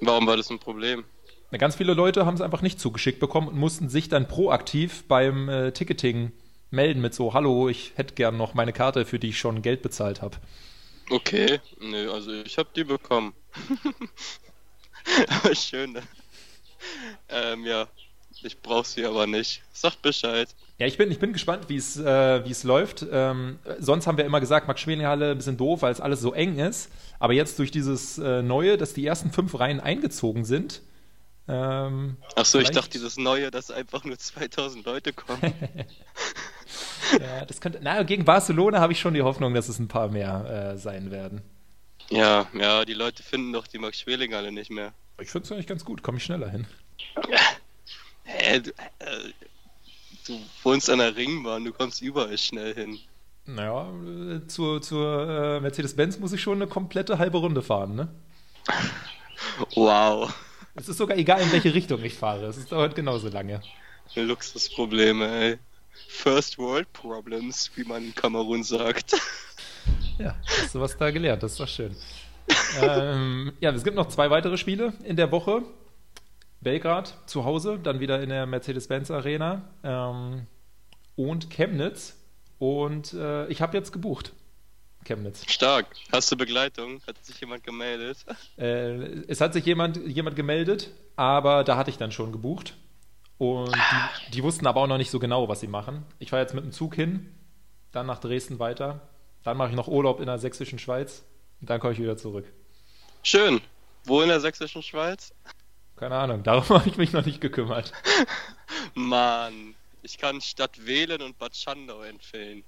Warum 0.00 0.26
war 0.26 0.36
das 0.36 0.50
ein 0.50 0.58
Problem? 0.58 1.04
Ganz 1.52 1.76
viele 1.76 1.94
Leute 1.94 2.26
haben 2.26 2.34
es 2.34 2.40
einfach 2.40 2.60
nicht 2.60 2.80
zugeschickt 2.80 3.20
bekommen 3.20 3.48
und 3.48 3.56
mussten 3.56 3.88
sich 3.88 4.08
dann 4.08 4.28
proaktiv 4.28 5.04
beim 5.08 5.48
äh, 5.48 5.72
Ticketing 5.72 6.32
melden 6.70 7.00
mit 7.00 7.14
so, 7.14 7.34
hallo, 7.34 7.68
ich 7.68 7.92
hätte 7.96 8.14
gern 8.14 8.36
noch 8.36 8.54
meine 8.54 8.72
Karte, 8.72 9.06
für 9.06 9.18
die 9.18 9.28
ich 9.28 9.38
schon 9.38 9.62
Geld 9.62 9.82
bezahlt 9.82 10.22
habe. 10.22 10.36
Okay, 11.08 11.60
nö, 11.78 12.10
also 12.10 12.32
ich 12.32 12.58
habe 12.58 12.68
die 12.74 12.84
bekommen. 12.84 13.32
aber 15.28 15.54
schön, 15.54 15.92
ne? 15.92 16.02
Ähm, 17.28 17.64
ja, 17.64 17.86
ich 18.42 18.60
brauche 18.60 18.86
sie 18.86 19.04
aber 19.04 19.26
nicht. 19.26 19.62
Sagt 19.72 20.02
Bescheid. 20.02 20.48
Ja, 20.78 20.86
ich 20.86 20.98
bin, 20.98 21.10
ich 21.10 21.18
bin 21.18 21.32
gespannt, 21.32 21.68
wie 21.68 21.76
es 21.76 21.96
äh, 21.96 22.38
es 22.40 22.62
läuft. 22.62 23.06
Ähm, 23.10 23.58
sonst 23.78 24.06
haben 24.06 24.18
wir 24.18 24.26
immer 24.26 24.40
gesagt, 24.40 24.68
Max 24.68 24.82
Schmeling-Halle 24.82 25.30
ein 25.30 25.38
bisschen 25.38 25.56
doof, 25.56 25.80
weil 25.82 25.92
es 25.92 26.02
alles 26.02 26.20
so 26.20 26.34
eng 26.34 26.58
ist. 26.58 26.90
Aber 27.18 27.32
jetzt 27.32 27.58
durch 27.58 27.70
dieses 27.70 28.18
äh, 28.18 28.42
Neue, 28.42 28.76
dass 28.76 28.92
die 28.92 29.06
ersten 29.06 29.30
fünf 29.30 29.58
Reihen 29.58 29.80
eingezogen 29.80 30.44
sind. 30.44 30.82
Ähm, 31.48 32.18
Ach 32.34 32.44
so, 32.44 32.58
ich 32.58 32.70
dachte, 32.70 32.90
dieses 32.90 33.16
Neue, 33.16 33.50
dass 33.50 33.70
einfach 33.70 34.04
nur 34.04 34.18
2000 34.18 34.84
Leute 34.84 35.14
kommen. 35.14 35.40
ja, 37.20 37.44
das 37.46 37.60
könnte. 37.60 37.78
Na, 37.82 38.02
gegen 38.02 38.26
Barcelona 38.26 38.80
habe 38.80 38.92
ich 38.92 39.00
schon 39.00 39.14
die 39.14 39.22
Hoffnung, 39.22 39.54
dass 39.54 39.70
es 39.70 39.78
ein 39.78 39.88
paar 39.88 40.08
mehr 40.08 40.72
äh, 40.74 40.78
sein 40.78 41.10
werden. 41.10 41.40
Ja, 42.10 42.46
ja, 42.52 42.84
die 42.84 42.94
Leute 42.94 43.22
finden 43.22 43.52
doch 43.52 43.66
die 43.66 43.78
Max 43.78 44.00
Schmeling-Halle 44.00 44.52
nicht 44.52 44.70
mehr. 44.70 44.92
Ich 45.20 45.30
finde 45.30 45.46
es 45.46 45.52
eigentlich 45.52 45.66
ganz 45.66 45.84
gut, 45.84 46.02
komme 46.02 46.18
ich 46.18 46.24
schneller 46.24 46.50
hin. 46.50 46.66
Hä, 48.24 48.56
äh, 48.56 48.72
du 50.28 50.38
wohnst 50.62 50.90
an 50.90 50.98
der 50.98 51.16
Ringbahn, 51.16 51.64
du 51.64 51.72
kommst 51.72 52.02
überall 52.02 52.36
schnell 52.38 52.74
hin. 52.74 52.98
Naja, 53.46 53.88
zur, 54.48 54.82
zur 54.82 55.28
äh, 55.28 55.60
Mercedes-Benz 55.60 56.18
muss 56.18 56.32
ich 56.32 56.42
schon 56.42 56.56
eine 56.60 56.66
komplette 56.66 57.18
halbe 57.18 57.38
Runde 57.38 57.62
fahren, 57.62 57.94
ne? 57.94 58.08
Wow. 59.74 60.32
Es 60.74 60.88
ist 60.88 60.98
sogar 60.98 61.16
egal, 61.16 61.40
in 61.40 61.52
welche 61.52 61.72
Richtung 61.72 62.02
ich 62.02 62.14
fahre. 62.14 62.46
Es 62.46 62.66
dauert 62.66 62.94
genauso 62.94 63.28
lange. 63.28 63.62
Luxusprobleme, 64.14 65.26
ey. 65.26 65.58
First 66.08 66.58
World 66.58 66.92
Problems, 66.92 67.70
wie 67.76 67.84
man 67.84 68.04
in 68.04 68.14
Kamerun 68.14 68.62
sagt. 68.62 69.14
Ja, 70.18 70.34
hast 70.46 70.74
du 70.74 70.80
was 70.80 70.96
da 70.96 71.10
gelernt, 71.10 71.42
das 71.42 71.52
ist 71.52 71.60
doch 71.60 71.68
schön. 71.68 71.94
ähm, 72.80 73.52
ja, 73.60 73.70
es 73.70 73.84
gibt 73.84 73.96
noch 73.96 74.08
zwei 74.08 74.30
weitere 74.30 74.56
Spiele 74.56 74.94
in 75.04 75.14
der 75.14 75.30
Woche. 75.30 75.62
Belgrad 76.66 77.16
zu 77.26 77.44
Hause, 77.44 77.78
dann 77.80 78.00
wieder 78.00 78.20
in 78.20 78.28
der 78.28 78.44
Mercedes-Benz 78.44 79.12
Arena 79.12 79.62
ähm, 79.84 80.48
und 81.14 81.48
Chemnitz. 81.48 82.16
Und 82.58 83.12
äh, 83.12 83.46
ich 83.46 83.62
habe 83.62 83.76
jetzt 83.76 83.92
gebucht. 83.92 84.32
Chemnitz. 85.04 85.48
Stark. 85.48 85.86
Hast 86.10 86.32
du 86.32 86.36
Begleitung? 86.36 87.00
Hat 87.06 87.24
sich 87.24 87.40
jemand 87.40 87.62
gemeldet? 87.62 88.18
Äh, 88.58 88.96
es 89.28 89.40
hat 89.40 89.52
sich 89.52 89.64
jemand, 89.64 89.98
jemand 90.08 90.34
gemeldet, 90.34 90.90
aber 91.14 91.62
da 91.62 91.76
hatte 91.76 91.90
ich 91.90 91.98
dann 91.98 92.10
schon 92.10 92.32
gebucht. 92.32 92.74
Und 93.38 93.72
die, 93.72 94.30
die 94.32 94.42
wussten 94.42 94.66
aber 94.66 94.80
auch 94.80 94.88
noch 94.88 94.98
nicht 94.98 95.12
so 95.12 95.20
genau, 95.20 95.48
was 95.48 95.60
sie 95.60 95.68
machen. 95.68 96.04
Ich 96.18 96.30
fahre 96.30 96.42
jetzt 96.42 96.54
mit 96.54 96.64
dem 96.64 96.72
Zug 96.72 96.96
hin, 96.96 97.32
dann 97.92 98.06
nach 98.06 98.18
Dresden 98.18 98.58
weiter. 98.58 99.08
Dann 99.44 99.56
mache 99.56 99.68
ich 99.68 99.76
noch 99.76 99.86
Urlaub 99.86 100.18
in 100.18 100.26
der 100.26 100.40
sächsischen 100.40 100.80
Schweiz 100.80 101.22
und 101.60 101.70
dann 101.70 101.78
komme 101.78 101.92
ich 101.92 102.00
wieder 102.00 102.16
zurück. 102.16 102.52
Schön. 103.22 103.60
Wo 104.02 104.20
in 104.20 104.28
der 104.30 104.40
sächsischen 104.40 104.82
Schweiz? 104.82 105.32
Keine 105.96 106.16
Ahnung, 106.16 106.42
darum 106.42 106.68
habe 106.68 106.88
ich 106.88 106.96
mich 106.96 107.12
noch 107.12 107.24
nicht 107.24 107.40
gekümmert. 107.40 107.92
Mann, 108.94 109.74
ich 110.02 110.18
kann 110.18 110.40
Stadt 110.40 110.86
Wählen 110.86 111.22
und 111.22 111.38
Bad 111.38 111.56
Schandau 111.56 112.02
empfehlen. 112.02 112.64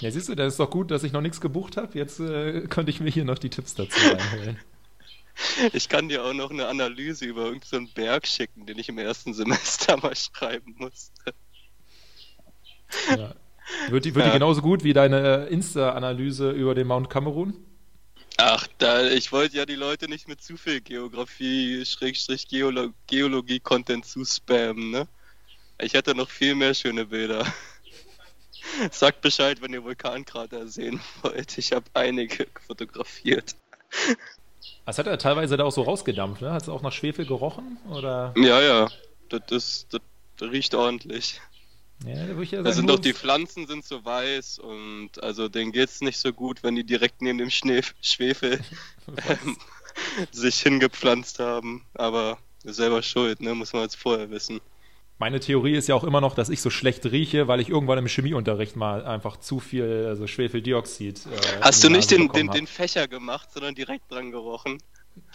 Ja, 0.00 0.10
siehst 0.10 0.28
du, 0.28 0.34
das 0.34 0.54
ist 0.54 0.60
doch 0.60 0.70
gut, 0.70 0.90
dass 0.90 1.04
ich 1.04 1.12
noch 1.12 1.22
nichts 1.22 1.40
gebucht 1.40 1.76
habe. 1.76 1.96
Jetzt 1.96 2.20
äh, 2.20 2.66
konnte 2.68 2.90
ich 2.90 3.00
mir 3.00 3.10
hier 3.10 3.24
noch 3.24 3.38
die 3.38 3.50
Tipps 3.50 3.74
dazu 3.74 3.98
reinholen. 3.98 4.58
Ich 5.72 5.88
kann 5.88 6.10
dir 6.10 6.22
auch 6.22 6.34
noch 6.34 6.50
eine 6.50 6.66
Analyse 6.66 7.24
über 7.24 7.46
irgendeinen 7.46 7.86
so 7.86 7.94
Berg 7.94 8.26
schicken, 8.26 8.66
den 8.66 8.78
ich 8.78 8.90
im 8.90 8.98
ersten 8.98 9.32
Semester 9.32 9.96
mal 10.02 10.14
schreiben 10.14 10.74
musste. 10.76 11.32
Ja. 13.08 13.34
Wird 13.88 14.04
die, 14.04 14.14
wird 14.14 14.26
ja. 14.26 14.32
die 14.32 14.38
genauso 14.38 14.60
gut 14.60 14.84
wie 14.84 14.92
deine 14.92 15.46
Insta-Analyse 15.46 16.50
über 16.50 16.74
den 16.74 16.88
Mount 16.88 17.08
Cameroon? 17.08 17.54
Ach, 18.42 18.66
da, 18.78 19.06
ich 19.06 19.32
wollte 19.32 19.58
ja 19.58 19.66
die 19.66 19.74
Leute 19.74 20.08
nicht 20.08 20.26
mit 20.26 20.42
zu 20.42 20.56
viel 20.56 20.80
Geografie, 20.80 21.84
Schrägstrich 21.84 22.48
Geolo 22.48 22.88
Geologie-Content 23.06 24.06
zu 24.06 24.24
spammen, 24.24 24.90
ne? 24.90 25.06
Ich 25.78 25.92
hätte 25.92 26.14
noch 26.14 26.30
viel 26.30 26.54
mehr 26.54 26.72
schöne 26.72 27.04
Bilder. 27.04 27.46
Sagt 28.90 29.20
Bescheid, 29.20 29.60
wenn 29.60 29.74
ihr 29.74 29.84
Vulkankrater 29.84 30.66
sehen 30.68 31.00
wollt. 31.20 31.58
Ich 31.58 31.72
habe 31.72 31.84
einige 31.92 32.46
fotografiert. 32.66 33.54
Das 34.86 34.98
hat 34.98 35.06
er 35.06 35.18
teilweise 35.18 35.56
da 35.56 35.64
auch 35.64 35.72
so 35.72 35.82
rausgedampft, 35.82 36.42
ne? 36.42 36.52
Hat 36.52 36.62
es 36.62 36.68
auch 36.68 36.82
nach 36.82 36.90
Schwefel 36.90 37.24
gerochen? 37.24 37.78
Oder? 37.88 38.34
Ja, 38.36 38.60
ja. 38.60 38.88
Das, 39.28 39.42
ist, 39.50 39.86
das 39.92 40.50
riecht 40.50 40.74
ordentlich. 40.74 41.40
Ja, 42.06 42.26
da 42.26 42.42
ja 42.42 42.72
sind 42.72 42.88
doch 42.88 42.98
die 42.98 43.12
Pflanzen 43.12 43.66
sind 43.66 43.84
so 43.84 44.04
weiß 44.04 44.58
und 44.58 45.22
also 45.22 45.48
denen 45.48 45.70
geht 45.70 45.90
es 45.90 46.00
nicht 46.00 46.18
so 46.18 46.32
gut, 46.32 46.62
wenn 46.62 46.74
die 46.74 46.84
direkt 46.84 47.20
neben 47.20 47.38
dem 47.38 47.50
Schnee 47.50 47.82
Schwefel 48.00 48.60
ähm, 49.28 49.56
sich 50.30 50.60
hingepflanzt 50.62 51.40
haben. 51.40 51.84
Aber 51.94 52.38
selber 52.64 53.02
schuld, 53.02 53.40
ne? 53.40 53.54
Muss 53.54 53.72
man 53.72 53.82
jetzt 53.82 53.96
vorher 53.96 54.30
wissen. 54.30 54.60
Meine 55.18 55.38
Theorie 55.38 55.74
ist 55.74 55.86
ja 55.86 55.94
auch 55.94 56.04
immer 56.04 56.22
noch, 56.22 56.34
dass 56.34 56.48
ich 56.48 56.62
so 56.62 56.70
schlecht 56.70 57.04
rieche, 57.04 57.46
weil 57.46 57.60
ich 57.60 57.68
irgendwann 57.68 57.98
im 57.98 58.06
Chemieunterricht 58.06 58.76
mal 58.76 59.04
einfach 59.04 59.36
zu 59.36 59.60
viel 59.60 60.06
also 60.08 60.26
Schwefeldioxid. 60.26 61.26
Äh, 61.26 61.60
Hast 61.60 61.84
du 61.84 61.90
nicht 61.90 62.10
den, 62.10 62.28
den, 62.32 62.48
den, 62.48 62.66
Fächer 62.66 63.06
gemacht, 63.06 63.50
sondern 63.52 63.74
direkt 63.74 64.10
dran 64.10 64.30
gerochen? 64.30 64.82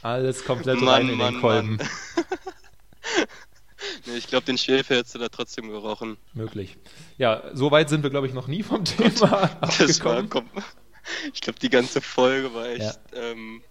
Alles 0.01 0.43
komplett 0.43 0.81
Mann, 0.81 0.87
rein 0.87 1.09
in 1.09 1.17
Mann, 1.17 1.33
den 1.35 1.41
Kolben. 1.41 1.77
nee, 4.05 4.17
ich 4.17 4.27
glaube, 4.27 4.45
den 4.45 4.57
Schwefel 4.57 4.97
hättest 4.97 5.15
du 5.15 5.19
da 5.19 5.29
trotzdem 5.29 5.69
gerochen. 5.69 6.17
Möglich. 6.33 6.77
Ja, 7.17 7.43
so 7.53 7.71
weit 7.71 7.89
sind 7.89 8.03
wir, 8.03 8.09
glaube 8.09 8.27
ich, 8.27 8.33
noch 8.33 8.47
nie 8.47 8.63
vom 8.63 8.85
Thema 8.85 9.09
das 9.09 9.21
war, 9.21 9.59
Ich 11.33 11.41
glaube, 11.41 11.59
die 11.59 11.69
ganze 11.69 12.01
Folge 12.01 12.53
war 12.53 12.67
echt 12.67 12.99
ja. 13.13 13.21
ähm, 13.31 13.61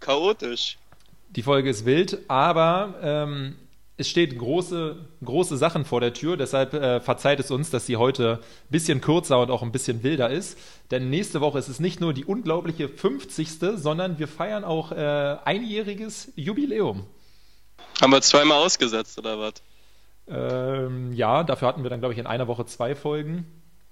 chaotisch. 0.00 0.78
Die 1.30 1.42
Folge 1.42 1.70
ist 1.70 1.84
wild, 1.84 2.18
aber 2.28 2.94
ähm, 3.02 3.56
es 3.98 4.08
steht 4.08 4.38
große, 4.38 4.96
große 5.24 5.56
Sachen 5.56 5.84
vor 5.84 6.00
der 6.00 6.14
Tür, 6.14 6.36
deshalb 6.36 6.72
äh, 6.72 7.00
verzeiht 7.00 7.40
es 7.40 7.50
uns, 7.50 7.70
dass 7.70 7.86
sie 7.86 7.96
heute 7.96 8.40
ein 8.40 8.70
bisschen 8.70 9.00
kürzer 9.00 9.40
und 9.40 9.50
auch 9.50 9.62
ein 9.62 9.72
bisschen 9.72 10.04
wilder 10.04 10.30
ist. 10.30 10.56
Denn 10.90 11.10
nächste 11.10 11.40
Woche 11.40 11.58
ist 11.58 11.68
es 11.68 11.80
nicht 11.80 12.00
nur 12.00 12.14
die 12.14 12.24
unglaubliche 12.24 12.88
50. 12.88 13.58
sondern 13.74 14.18
wir 14.18 14.28
feiern 14.28 14.64
auch 14.64 14.92
äh, 14.92 15.36
einjähriges 15.44 16.32
Jubiläum. 16.36 17.06
Haben 18.00 18.12
wir 18.12 18.22
zweimal 18.22 18.58
ausgesetzt, 18.58 19.18
oder 19.18 19.38
was? 19.38 19.54
Ähm, 20.28 21.12
ja, 21.12 21.42
dafür 21.42 21.68
hatten 21.68 21.82
wir 21.82 21.90
dann, 21.90 22.00
glaube 22.00 22.12
ich, 22.12 22.18
in 22.18 22.26
einer 22.26 22.48
Woche 22.48 22.66
zwei 22.66 22.94
Folgen. 22.94 23.46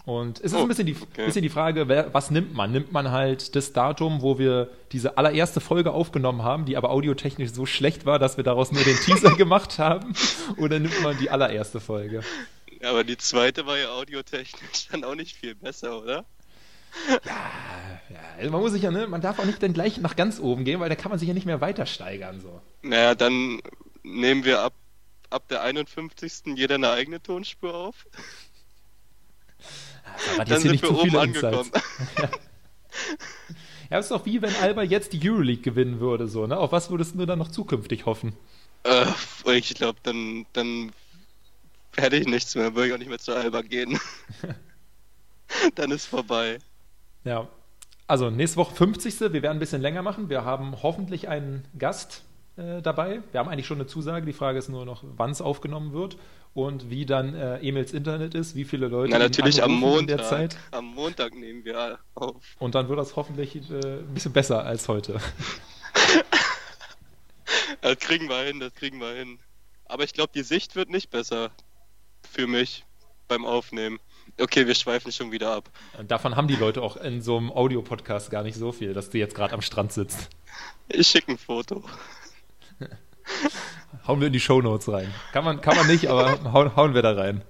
Und 0.05 0.39
es 0.39 0.53
ist 0.53 0.55
oh, 0.55 0.63
ein 0.63 0.69
bisschen 0.69 0.87
die, 0.87 0.95
okay. 0.95 1.27
bisschen 1.27 1.43
die 1.43 1.49
Frage, 1.49 1.89
wer, 1.89 2.15
was 2.15 2.31
nimmt 2.31 2.55
man? 2.55 2.71
Nimmt 2.71 2.93
man 2.93 3.11
halt 3.11 3.57
das 3.57 3.73
Datum, 3.73 4.23
wo 4.23 4.39
wir 4.39 4.71
diese 4.93 5.19
allererste 5.19 5.61
Folge 5.61 5.91
aufgenommen 5.91 6.45
haben, 6.45 6.65
die 6.65 6.77
aber 6.77 6.91
audiotechnisch 6.91 7.51
so 7.51 7.67
schlecht 7.67 8.07
war, 8.07 8.21
dass 8.21 8.37
wir 8.37 8.45
daraus 8.45 8.71
nur 8.71 8.85
den 8.85 8.97
Teaser 8.97 9.31
gemacht 9.37 9.81
haben? 9.81 10.15
Oder 10.59 10.79
nimmt 10.79 11.03
man 11.03 11.19
die 11.19 11.29
allererste 11.29 11.81
Folge? 11.81 12.21
Aber 12.85 13.03
die 13.03 13.17
zweite 13.17 13.67
war 13.67 13.79
ja 13.79 13.89
audiotechnisch 13.89 14.89
dann 14.93 15.03
auch 15.03 15.17
nicht 15.17 15.37
viel 15.37 15.57
besser, 15.57 16.01
oder? 16.01 16.25
Ja, 17.09 17.19
ja, 18.09 18.21
also 18.39 18.51
man 18.51 18.61
muss 18.61 18.73
sich 18.73 18.83
ja, 18.83 18.91
ne, 18.91 19.07
man 19.07 19.21
darf 19.21 19.39
auch 19.39 19.45
nicht 19.45 19.63
dann 19.63 19.73
gleich 19.73 19.99
nach 19.99 20.17
ganz 20.17 20.41
oben 20.41 20.65
gehen, 20.65 20.81
weil 20.81 20.89
da 20.89 20.95
kann 20.95 21.11
man 21.11 21.19
sich 21.19 21.29
ja 21.29 21.35
nicht 21.35 21.47
mehr 21.47 21.61
weiter 21.61 21.85
steigern. 21.85 22.41
So. 22.41 22.61
Naja, 22.89 23.15
dann 23.15 23.61
nehmen 24.03 24.45
wir 24.45 24.61
ab 24.61 24.75
ab 25.31 25.49
der 25.49 25.63
51. 25.63 26.57
jeder 26.57 26.77
eine 26.77 26.91
eigene 26.91 27.23
Tonspur 27.23 27.75
auf. 27.75 28.07
Dann 30.47 30.61
sind 30.61 30.81
wir 30.81 30.91
oben 30.91 31.17
angekommen. 31.17 31.71
ja. 32.19 32.31
ja, 33.91 33.99
ist 33.99 34.11
doch 34.11 34.25
wie 34.25 34.41
wenn 34.41 34.55
Alba 34.57 34.83
jetzt 34.83 35.13
die 35.13 35.29
Euroleague 35.29 35.63
gewinnen 35.63 36.01
würde, 36.01 36.29
so, 36.29 36.47
ne? 36.47 36.57
Auf 36.57 36.73
was 36.73 36.91
würdest 36.91 37.15
du 37.17 37.27
dann 37.27 37.39
noch 37.39 37.51
zukünftig 37.51 38.07
hoffen? 38.07 38.35
Äh, 38.85 39.07
ich 39.53 39.75
glaube, 39.75 39.99
dann, 40.03 40.47
dann 40.53 40.93
hätte 41.97 42.17
ich 42.17 42.27
nichts 42.27 42.55
mehr, 42.55 42.75
würde 42.75 42.89
ich 42.89 42.95
auch 42.95 42.99
nicht 42.99 43.09
mehr 43.09 43.19
zu 43.19 43.35
Alba 43.35 43.63
gehen. 43.63 43.99
dann 45.75 45.91
ist 45.91 46.07
vorbei. 46.07 46.59
Ja. 47.25 47.49
Also 48.07 48.31
nächste 48.31 48.59
Woche 48.59 48.75
50. 48.77 49.21
Wir 49.21 49.33
werden 49.43 49.57
ein 49.57 49.59
bisschen 49.59 49.83
länger 49.83 50.03
machen. 50.03 50.29
Wir 50.29 50.45
haben 50.45 50.83
hoffentlich 50.83 51.29
einen 51.29 51.67
Gast 51.77 52.23
äh, 52.57 52.83
dabei. 52.83 53.23
Wir 53.33 53.41
haben 53.41 53.49
eigentlich 53.49 53.67
schon 53.67 53.79
eine 53.79 53.87
Zusage. 53.87 54.27
Die 54.27 54.33
Frage 54.33 54.59
ist 54.59 54.69
nur 54.69 54.85
noch, 54.85 55.05
wann 55.17 55.31
es 55.31 55.41
aufgenommen 55.41 55.93
wird 55.93 56.17
und 56.55 56.89
wie 56.89 57.05
dann 57.05 57.35
äh, 57.35 57.59
Emils 57.59 57.93
Internet 57.93 58.35
ist, 58.35 58.55
wie 58.55 58.65
viele 58.65 58.89
Leute. 58.89 59.13
Na, 59.13 59.19
natürlich 59.19 59.63
am 59.63 59.73
Montag. 59.73 60.25
Zeit. 60.25 60.57
Am 60.71 60.87
Montag 60.87 61.35
nehmen 61.35 61.65
wir 61.65 61.99
auf. 62.15 62.43
Und 62.59 62.75
dann 62.75 62.89
wird 62.89 62.99
das 62.99 63.15
hoffentlich 63.15 63.57
äh, 63.57 63.99
ein 63.99 64.15
bisschen 64.15 64.33
besser 64.33 64.65
als 64.65 64.89
heute. 64.89 65.21
das 67.83 67.99
kriegen 67.99 68.29
wir 68.29 68.43
hin, 68.45 68.59
das 68.59 68.75
kriegen 68.75 69.01
wir 69.01 69.13
hin. 69.13 69.39
Aber 69.85 70.05
ich 70.05 70.15
glaube, 70.15 70.31
die 70.35 70.43
Sicht 70.43 70.77
wird 70.77 70.89
nicht 70.89 71.11
besser 71.11 71.51
für 72.29 72.47
mich 72.47 72.85
beim 73.29 73.45
Aufnehmen. 73.45 73.99
Okay, 74.41 74.67
wir 74.67 74.75
schweifen 74.75 75.13
schon 75.13 75.33
wieder 75.33 75.55
ab. 75.55 75.71
Davon 76.09 76.37
haben 76.37 76.49
die 76.49 76.57
Leute 76.57 76.83
auch 76.83 76.97
in 76.97 77.23
so 77.23 77.37
einem 77.37 77.51
Audio-Podcast 77.51 78.31
gar 78.31 78.43
nicht 78.43 78.57
so 78.57 78.73
viel, 78.73 78.95
dass 78.95 79.11
du 79.11 79.19
jetzt 79.19 79.35
gerade 79.35 79.55
am 79.55 79.63
Strand 79.63 79.93
sitzt. 79.93 80.31
Ich 80.89 81.09
schicke 81.09 81.33
ein 81.33 81.39
Foto. 81.39 81.85
Hauen 84.07 84.21
wir 84.21 84.29
in 84.29 84.33
die 84.33 84.41
Shownotes 84.41 84.89
rein. 84.89 85.13
Kann 85.33 85.45
man, 85.45 85.61
kann 85.61 85.77
man 85.77 85.87
nicht, 85.87 86.09
aber 86.09 86.53
hauen, 86.53 86.77
hauen 86.77 86.95
wir 86.95 87.03
da 87.03 87.13
rein. 87.13 87.43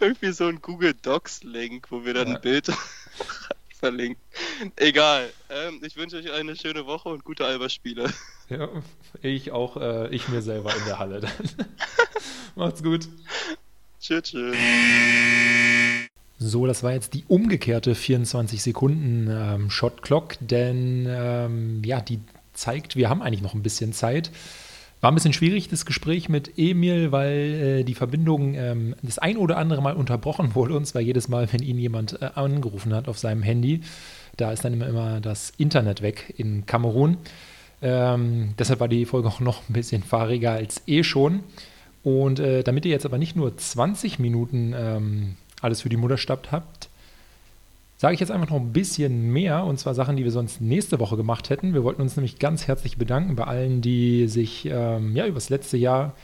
Irgendwie 0.00 0.32
so 0.32 0.46
ein 0.46 0.60
Google 0.60 0.94
Docs-Link, 0.94 1.90
wo 1.90 2.04
wir 2.04 2.14
dann 2.14 2.28
ja. 2.28 2.34
ein 2.36 2.40
Bild 2.40 2.70
verlinken. 3.78 4.22
Egal. 4.76 5.30
Ähm, 5.50 5.80
ich 5.82 5.96
wünsche 5.96 6.16
euch 6.16 6.30
eine 6.30 6.56
schöne 6.56 6.86
Woche 6.86 7.08
und 7.08 7.24
gute 7.24 7.44
Alba-Spiele. 7.44 8.12
Ja, 8.48 8.68
ich 9.22 9.50
auch, 9.50 9.76
äh, 9.76 10.14
ich 10.14 10.28
mir 10.28 10.42
selber 10.42 10.74
in 10.76 10.84
der 10.84 10.98
Halle 10.98 11.20
dann. 11.20 11.32
Macht's 12.54 12.82
gut. 12.82 13.08
Tschüss. 14.00 14.22
tschüss. 14.24 14.56
So, 16.38 16.66
das 16.66 16.82
war 16.82 16.92
jetzt 16.92 17.14
die 17.14 17.24
umgekehrte 17.28 17.94
24 17.94 18.62
Sekunden 18.62 19.28
ähm, 19.30 19.70
Shot 19.70 20.02
Clock, 20.02 20.36
denn 20.40 21.06
ähm, 21.08 21.82
ja, 21.84 22.00
die 22.00 22.20
zeigt, 22.52 22.96
wir 22.96 23.08
haben 23.08 23.22
eigentlich 23.22 23.42
noch 23.42 23.54
ein 23.54 23.62
bisschen 23.62 23.92
Zeit. 23.92 24.30
War 25.00 25.10
ein 25.10 25.14
bisschen 25.14 25.32
schwierig, 25.32 25.68
das 25.68 25.84
Gespräch 25.84 26.28
mit 26.28 26.56
Emil, 26.56 27.10
weil 27.10 27.80
äh, 27.80 27.84
die 27.84 27.94
Verbindung 27.94 28.54
ähm, 28.54 28.94
das 29.02 29.18
ein 29.18 29.36
oder 29.36 29.56
andere 29.56 29.82
Mal 29.82 29.94
unterbrochen 29.94 30.54
wurde, 30.54 30.76
und 30.76 30.86
zwar 30.86 31.02
jedes 31.02 31.28
Mal, 31.28 31.52
wenn 31.52 31.62
ihn 31.62 31.78
jemand 31.78 32.22
äh, 32.22 32.30
angerufen 32.34 32.94
hat 32.94 33.08
auf 33.08 33.18
seinem 33.18 33.42
Handy. 33.42 33.80
Da 34.36 34.52
ist 34.52 34.64
dann 34.64 34.74
immer, 34.74 34.86
immer 34.86 35.20
das 35.20 35.52
Internet 35.58 36.02
weg 36.02 36.34
in 36.36 36.66
Kamerun. 36.66 37.18
Ähm, 37.82 38.54
deshalb 38.58 38.78
war 38.78 38.88
die 38.88 39.04
Folge 39.04 39.28
auch 39.28 39.40
noch 39.40 39.68
ein 39.68 39.72
bisschen 39.72 40.04
fahriger 40.04 40.52
als 40.52 40.82
eh 40.86 41.02
schon. 41.02 41.40
Und 42.04 42.38
äh, 42.38 42.62
damit 42.62 42.84
ihr 42.84 42.92
jetzt 42.92 43.04
aber 43.04 43.18
nicht 43.18 43.36
nur 43.36 43.56
20 43.56 44.18
Minuten 44.18 44.72
ähm, 44.76 45.36
alles 45.60 45.82
für 45.82 45.88
die 45.88 45.96
Mutterstadt 45.96 46.52
habt, 46.52 46.81
sage 48.02 48.14
ich 48.14 48.20
jetzt 48.20 48.32
einfach 48.32 48.50
noch 48.50 48.56
ein 48.56 48.72
bisschen 48.72 49.32
mehr 49.32 49.62
und 49.62 49.78
zwar 49.78 49.94
Sachen, 49.94 50.16
die 50.16 50.24
wir 50.24 50.32
sonst 50.32 50.60
nächste 50.60 50.98
Woche 50.98 51.16
gemacht 51.16 51.50
hätten. 51.50 51.72
Wir 51.72 51.84
wollten 51.84 52.02
uns 52.02 52.16
nämlich 52.16 52.40
ganz 52.40 52.66
herzlich 52.66 52.98
bedanken 52.98 53.36
bei 53.36 53.44
allen, 53.44 53.80
die 53.80 54.26
sich 54.26 54.66
ähm, 54.68 55.14
ja 55.14 55.24
über 55.24 55.36
das 55.36 55.50
letzte 55.50 55.76
Jahr 55.76 56.14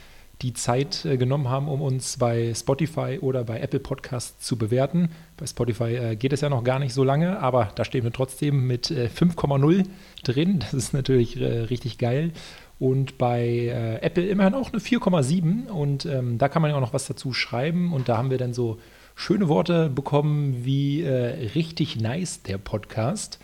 die 0.41 0.51
Zeit 0.51 1.05
äh, 1.05 1.15
genommen 1.15 1.47
haben, 1.47 1.69
um 1.69 1.81
uns 1.81 2.17
bei 2.17 2.53
Spotify 2.53 3.19
oder 3.21 3.45
bei 3.45 3.61
Apple 3.61 3.79
Podcasts 3.79 4.45
zu 4.45 4.57
bewerten. 4.57 5.11
Bei 5.37 5.47
Spotify 5.47 5.95
äh, 5.95 6.15
geht 6.17 6.33
es 6.33 6.41
ja 6.41 6.49
noch 6.49 6.65
gar 6.65 6.79
nicht 6.79 6.93
so 6.93 7.05
lange, 7.05 7.39
aber 7.39 7.71
da 7.75 7.85
stehen 7.85 8.03
wir 8.03 8.11
trotzdem 8.11 8.67
mit 8.67 8.91
äh, 8.91 9.07
5,0 9.07 9.85
drin. 10.25 10.59
Das 10.59 10.73
ist 10.73 10.93
natürlich 10.93 11.39
äh, 11.39 11.45
richtig 11.45 11.97
geil. 11.97 12.33
Und 12.77 13.17
bei 13.17 13.41
äh, 13.41 14.01
Apple 14.01 14.27
immerhin 14.27 14.53
auch 14.53 14.73
eine 14.73 14.81
4,7 14.81 15.69
und 15.69 16.05
ähm, 16.05 16.39
da 16.39 16.49
kann 16.49 16.61
man 16.61 16.71
ja 16.71 16.75
auch 16.75 16.81
noch 16.81 16.93
was 16.93 17.07
dazu 17.07 17.31
schreiben 17.31 17.93
und 17.93 18.09
da 18.09 18.17
haben 18.17 18.31
wir 18.31 18.37
dann 18.37 18.53
so 18.53 18.79
schöne 19.19 19.49
Worte 19.49 19.89
bekommen 19.89 20.63
wie 20.63 21.01
äh, 21.01 21.49
richtig 21.53 21.99
nice, 21.99 22.41
der 22.41 22.57
Podcast. 22.57 23.37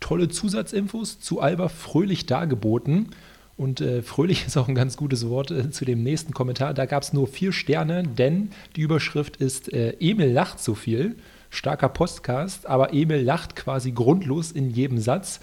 Tolle 0.00 0.30
Zusatzinfos 0.30 1.20
zu 1.20 1.40
Alba 1.40 1.68
fröhlich 1.68 2.24
dargeboten. 2.24 3.10
Und 3.58 3.82
äh, 3.82 4.00
fröhlich 4.00 4.44
ist 4.46 4.56
auch 4.56 4.68
ein 4.68 4.74
ganz 4.74 4.96
gutes 4.96 5.28
Wort 5.28 5.50
äh, 5.50 5.70
zu 5.70 5.84
dem 5.84 6.02
nächsten 6.02 6.32
Kommentar. 6.32 6.72
Da 6.72 6.86
gab 6.86 7.02
es 7.02 7.12
nur 7.12 7.26
vier 7.26 7.52
Sterne, 7.52 8.04
denn 8.04 8.52
die 8.74 8.80
Überschrift 8.80 9.36
ist 9.36 9.70
äh, 9.70 9.96
Emil 10.00 10.32
lacht 10.32 10.60
so 10.60 10.74
viel. 10.74 11.16
Starker 11.50 11.90
Podcast, 11.90 12.66
aber 12.66 12.94
Emil 12.94 13.20
lacht 13.20 13.54
quasi 13.54 13.92
grundlos 13.92 14.50
in 14.50 14.70
jedem 14.70 14.98
Satz. 14.98 15.40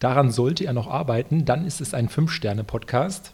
Daran 0.00 0.32
sollte 0.32 0.66
er 0.66 0.74
noch 0.74 0.88
arbeiten. 0.88 1.46
Dann 1.46 1.66
ist 1.66 1.80
es 1.80 1.94
ein 1.94 2.10
Fünf-Sterne-Podcast. 2.10 3.32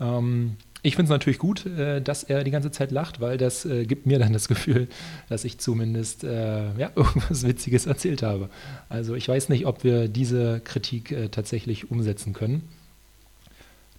Ähm, 0.00 0.56
ich 0.82 0.94
finde 0.94 1.04
es 1.04 1.10
natürlich 1.10 1.38
gut, 1.38 1.66
äh, 1.66 2.00
dass 2.00 2.22
er 2.22 2.44
die 2.44 2.50
ganze 2.50 2.70
Zeit 2.70 2.90
lacht, 2.90 3.20
weil 3.20 3.38
das 3.38 3.64
äh, 3.64 3.86
gibt 3.86 4.06
mir 4.06 4.18
dann 4.18 4.32
das 4.32 4.48
Gefühl, 4.48 4.88
dass 5.28 5.44
ich 5.44 5.58
zumindest 5.58 6.24
äh, 6.24 6.72
ja, 6.78 6.90
irgendwas 6.96 7.46
Witziges 7.46 7.86
erzählt 7.86 8.22
habe. 8.22 8.50
Also 8.88 9.14
ich 9.14 9.28
weiß 9.28 9.48
nicht, 9.48 9.66
ob 9.66 9.84
wir 9.84 10.08
diese 10.08 10.60
Kritik 10.60 11.14
tatsächlich 11.32 11.90
umsetzen 11.90 12.32
können. 12.32 12.62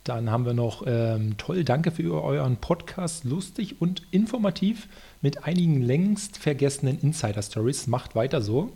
Dann 0.03 0.31
haben 0.31 0.45
wir 0.45 0.53
noch 0.53 0.83
ähm, 0.87 1.35
toll, 1.37 1.65
danke 1.65 1.91
für 1.91 2.23
euren 2.23 2.55
Podcast, 2.55 3.25
lustig 3.25 3.81
und 3.81 4.03
informativ 4.11 4.87
mit 5.21 5.43
einigen 5.43 5.81
längst 5.81 6.37
vergessenen 6.37 6.97
Insider-Stories. 7.01 7.87
Macht 7.87 8.15
weiter 8.15 8.41
so. 8.41 8.71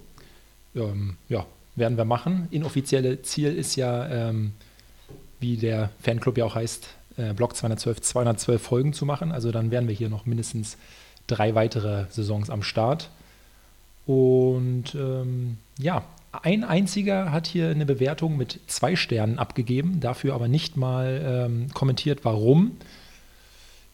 Ähm, 0.76 1.16
ja, 1.30 1.46
werden 1.78 1.98
wir 1.98 2.04
machen. 2.04 2.50
Inoffizielle 2.52 3.22
Ziel 3.22 3.56
ist 3.56 3.78
ja, 3.78 4.10
ähm, 4.10 4.52
wie 5.40 5.56
der 5.56 5.92
Fanclub 6.02 6.38
ja 6.38 6.44
auch 6.44 6.56
heißt, 6.56 6.90
äh, 7.18 7.34
Block 7.34 7.56
212 7.56 8.02
212 8.02 8.62
Folgen 8.62 8.94
zu 8.94 9.06
machen. 9.06 9.32
Also 9.32 9.52
dann 9.52 9.72
wären 9.72 9.88
wir 9.88 9.96
hier 9.96 10.10
noch 10.10 10.26
mindestens 10.26 10.78
drei 11.28 11.56
weitere 11.56 12.06
Saisons 12.10 12.50
am 12.50 12.64
Start. 12.64 13.10
Und 14.06 14.96
ähm, 14.96 15.58
ja, 15.80 16.04
ein 16.32 16.64
einziger 16.64 17.32
hat 17.32 17.48
hier 17.48 17.70
eine 17.70 17.86
Bewertung 17.86 18.38
mit 18.38 18.60
zwei 18.68 18.96
Sternen 18.96 19.38
abgegeben, 19.38 20.00
dafür 20.00 20.34
aber 20.34 20.48
nicht 20.48 20.78
mal 20.78 21.22
ähm, 21.24 21.68
kommentiert, 21.74 22.24
warum. 22.24 22.78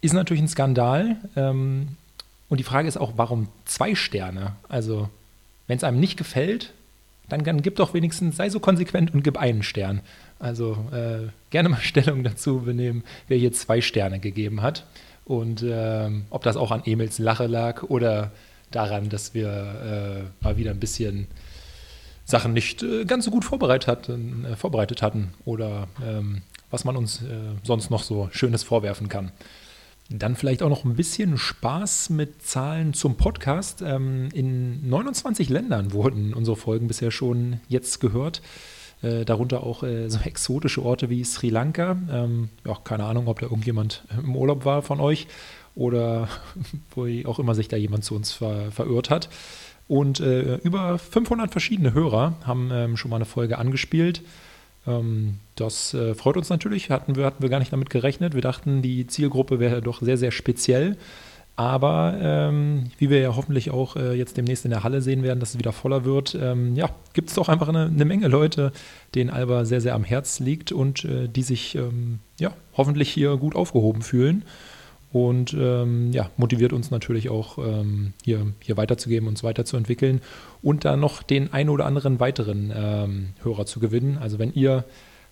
Ist 0.02 0.14
natürlich 0.14 0.44
ein 0.44 0.48
Skandal. 0.48 1.18
Ähm, 1.36 1.90
und 2.50 2.60
die 2.60 2.64
Frage 2.64 2.88
ist 2.88 2.98
auch, 2.98 3.14
warum 3.18 3.50
zwei 3.66 3.96
Sterne? 3.96 4.54
Also, 4.70 5.10
wenn 5.66 5.78
es 5.78 5.84
einem 5.84 6.00
nicht 6.00 6.18
gefällt, 6.18 6.74
dann, 7.28 7.44
dann 7.44 7.62
gib 7.62 7.76
doch 7.76 7.94
wenigstens, 7.94 8.38
sei 8.38 8.50
so 8.50 8.60
konsequent 8.60 9.14
und 9.14 9.24
gib 9.24 9.38
einen 9.38 9.64
Stern. 9.64 10.02
Also 10.40 10.78
äh, 10.92 11.30
gerne 11.50 11.70
mal 11.70 11.80
Stellung 11.82 12.24
dazu 12.24 12.62
benehmen, 12.62 13.04
wer 13.28 13.38
hier 13.38 13.52
zwei 13.52 13.82
Sterne 13.82 14.20
gegeben 14.20 14.62
hat. 14.62 14.86
Und 15.26 15.62
äh, 15.62 16.10
ob 16.30 16.44
das 16.44 16.56
auch 16.56 16.72
an 16.72 16.84
Emils 16.86 17.20
Lache 17.20 17.48
lag 17.48 17.84
oder 17.84 18.32
daran, 18.72 19.10
dass 19.10 19.34
wir 19.34 20.30
äh, 20.42 20.44
mal 20.44 20.58
wieder 20.58 20.72
ein 20.72 20.80
bisschen 20.80 21.28
Sachen 22.26 22.54
nicht 22.54 22.84
äh, 22.84 23.06
ganz 23.06 23.26
so 23.26 23.32
gut 23.32 23.46
vorbereitet 23.46 23.88
hatten, 23.88 24.46
äh, 24.46 24.56
vorbereitet 24.56 25.02
hatten 25.02 25.34
oder 25.46 25.88
ähm, 26.06 26.42
was 26.70 26.84
man 26.84 26.98
uns 26.98 27.22
äh, 27.22 27.56
sonst 27.64 27.90
noch 27.90 28.04
so 28.04 28.30
Schönes 28.32 28.64
vorwerfen 28.64 29.08
kann. 29.08 29.32
Dann 30.10 30.36
vielleicht 30.36 30.64
auch 30.64 30.70
noch 30.70 30.86
ein 30.86 30.96
bisschen 30.96 31.38
Spaß 31.38 32.10
mit 32.10 32.42
Zahlen 32.42 32.94
zum 32.94 33.16
Podcast. 33.16 33.82
Ähm, 33.82 34.30
in 34.34 34.88
29 34.90 35.50
Ländern 35.50 35.92
wurden 35.92 36.34
unsere 36.34 36.56
Folgen 36.56 36.88
bisher 36.88 37.12
schon 37.12 37.60
jetzt 37.68 38.00
gehört. 38.00 38.42
Äh, 39.04 39.26
darunter 39.26 39.64
auch 39.64 39.84
äh, 39.84 40.10
so 40.10 40.20
exotische 40.24 40.84
Orte 40.84 41.10
wie 41.10 41.24
Sri 41.24 41.50
Lanka. 41.50 41.98
Ähm, 42.12 42.50
ja, 42.66 42.76
keine 42.84 43.06
Ahnung, 43.06 43.28
ob 43.28 43.40
da 43.40 43.46
irgendjemand 43.46 44.04
im 44.18 44.36
Urlaub 44.36 44.66
war 44.66 44.82
von 44.82 45.00
euch 45.00 45.28
oder 45.76 46.28
wo 46.96 47.08
auch 47.26 47.38
immer 47.38 47.54
sich 47.54 47.68
da 47.68 47.78
jemand 47.78 48.04
zu 48.04 48.16
uns 48.16 48.32
ver 48.32 48.72
verirrt 48.72 49.10
hat. 49.10 49.30
Und 49.88 50.20
äh, 50.20 50.56
über 50.58 50.98
500 50.98 51.52
verschiedene 51.52 51.94
Hörer 51.94 52.34
haben 52.44 52.72
ähm, 52.74 52.98
schon 52.98 53.10
mal 53.10 53.18
eine 53.18 53.26
Folge 53.26 53.58
angespielt. 53.58 54.22
Ähm, 54.88 55.36
das 55.56 55.94
äh, 55.94 56.16
freut 56.16 56.36
uns 56.36 56.50
natürlich, 56.50 56.90
hatten 56.90 57.16
wir, 57.16 57.26
hatten 57.26 57.42
wir 57.42 57.50
gar 57.50 57.60
nicht 57.60 57.72
damit 57.72 57.90
gerechnet. 57.90 58.34
Wir 58.34 58.42
dachten, 58.42 58.82
die 58.82 59.06
Zielgruppe 59.06 59.60
wäre 59.60 59.82
doch 59.82 60.02
sehr, 60.02 60.18
sehr 60.18 60.32
speziell. 60.32 60.98
Aber 61.58 62.16
ähm, 62.22 62.92
wie 63.00 63.10
wir 63.10 63.20
ja 63.20 63.36
hoffentlich 63.36 63.72
auch 63.72 63.96
äh, 63.96 64.14
jetzt 64.14 64.38
demnächst 64.38 64.64
in 64.64 64.70
der 64.70 64.84
Halle 64.84 65.02
sehen 65.02 65.24
werden, 65.24 65.40
dass 65.40 65.50
es 65.50 65.58
wieder 65.58 65.72
voller 65.72 66.06
wird, 66.06 66.38
ähm, 66.40 66.76
ja, 66.76 66.92
gibt 67.14 67.30
es 67.30 67.36
doch 67.36 67.50
einfach 67.50 67.68
eine, 67.68 67.86
eine, 67.86 68.06
Menge 68.06 68.28
Leute, 68.28 68.72
denen 69.16 69.32
Alba 69.32 69.66
sehr, 69.66 69.82
sehr 69.82 69.96
am 69.96 70.04
Herz 70.04 70.40
liegt 70.40 70.72
und 70.72 71.04
äh, 71.04 71.28
die 71.28 71.42
sich 71.42 71.74
ähm, 71.74 72.20
ja, 72.40 72.54
hoffentlich 72.78 73.10
hier 73.10 73.38
gut 73.38 73.56
aufgehoben 73.56 74.04
fühlen. 74.04 74.46
Und 75.12 75.56
ähm, 75.60 76.12
ja, 76.12 76.30
motiviert 76.38 76.74
uns 76.74 76.92
natürlich 76.92 77.30
auch, 77.30 77.58
ähm, 77.58 78.14
hier, 78.24 78.54
hier 78.60 78.78
weiterzugeben, 78.78 79.28
uns 79.28 79.44
weiterzuentwickeln 79.44 80.22
und 80.62 80.86
dann 80.86 81.00
noch 81.00 81.24
den 81.24 81.54
ein 81.54 81.70
oder 81.70 81.88
anderen 81.88 82.20
weiteren 82.20 82.72
ähm, 82.76 83.30
Hörer 83.42 83.66
zu 83.66 83.80
gewinnen. 83.80 84.20
Also 84.20 84.38
wenn 84.38 84.54
ihr 84.54 84.86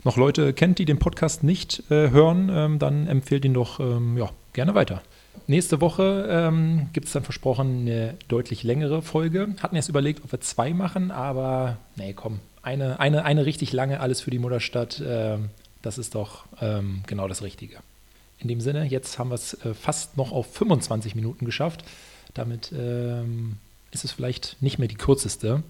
noch 0.04 0.18
Leute 0.18 0.54
kennt, 0.54 0.80
die 0.80 0.86
den 0.86 0.98
Podcast 0.98 1.44
nicht 1.44 1.84
äh, 1.92 2.10
hören, 2.10 2.80
dann 2.80 3.08
empfehlt 3.08 3.46
ihn 3.46 3.54
doch 3.54 3.80
ja, 3.80 4.30
gerne 4.54 4.76
weiter. 4.76 5.02
Nächste 5.48 5.82
Woche 5.82 6.28
ähm, 6.30 6.90
gibt 6.94 7.08
es 7.08 7.14
dann 7.14 7.24
versprochen 7.24 7.82
eine 7.82 8.16
deutlich 8.28 8.64
längere 8.64 9.02
Folge. 9.02 9.56
Hatten 9.62 9.76
erst 9.76 9.90
überlegt, 9.90 10.24
ob 10.24 10.32
wir 10.32 10.42
zwei 10.42 10.74
machen, 10.74 11.12
aber 11.12 11.78
nee, 11.96 12.14
komm, 12.14 12.40
eine, 12.62 13.00
eine, 13.00 13.26
eine 13.26 13.46
richtig 13.46 13.74
lange, 13.74 14.00
alles 14.00 14.22
für 14.22 14.32
die 14.32 14.40
Mutterstadt, 14.40 15.00
äh, 15.00 15.38
das 15.82 15.98
ist 15.98 16.16
doch 16.16 16.46
ähm, 16.62 17.04
genau 17.06 17.28
das 17.28 17.44
Richtige. 17.44 17.78
In 18.40 18.48
dem 18.48 18.60
Sinne, 18.60 18.86
jetzt 18.86 19.20
haben 19.20 19.30
wir 19.30 19.36
es 19.36 19.54
äh, 19.66 19.74
fast 19.74 20.18
noch 20.18 20.32
auf 20.32 20.52
25 20.54 21.16
Minuten 21.16 21.46
geschafft. 21.46 21.86
Damit 22.34 22.74
ähm, 22.76 23.58
ist 23.92 24.04
es 24.04 24.12
vielleicht 24.12 24.58
nicht 24.62 24.80
mehr 24.80 24.88
die 24.88 24.96
kürzeste 24.96 25.64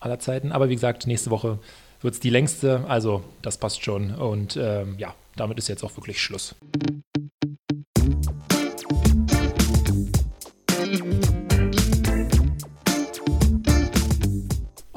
aller 0.00 0.18
Zeiten, 0.18 0.52
aber 0.52 0.68
wie 0.68 0.74
gesagt, 0.74 1.06
nächste 1.06 1.30
Woche 1.30 1.58
wird 2.00 2.14
es 2.14 2.20
die 2.20 2.30
längste, 2.30 2.84
also 2.88 3.24
das 3.42 3.58
passt 3.58 3.84
schon. 3.84 4.14
Und 4.14 4.56
ähm, 4.56 4.96
ja, 4.98 5.14
damit 5.36 5.58
ist 5.58 5.68
jetzt 5.68 5.84
auch 5.84 5.96
wirklich 5.96 6.20
Schluss. 6.20 6.54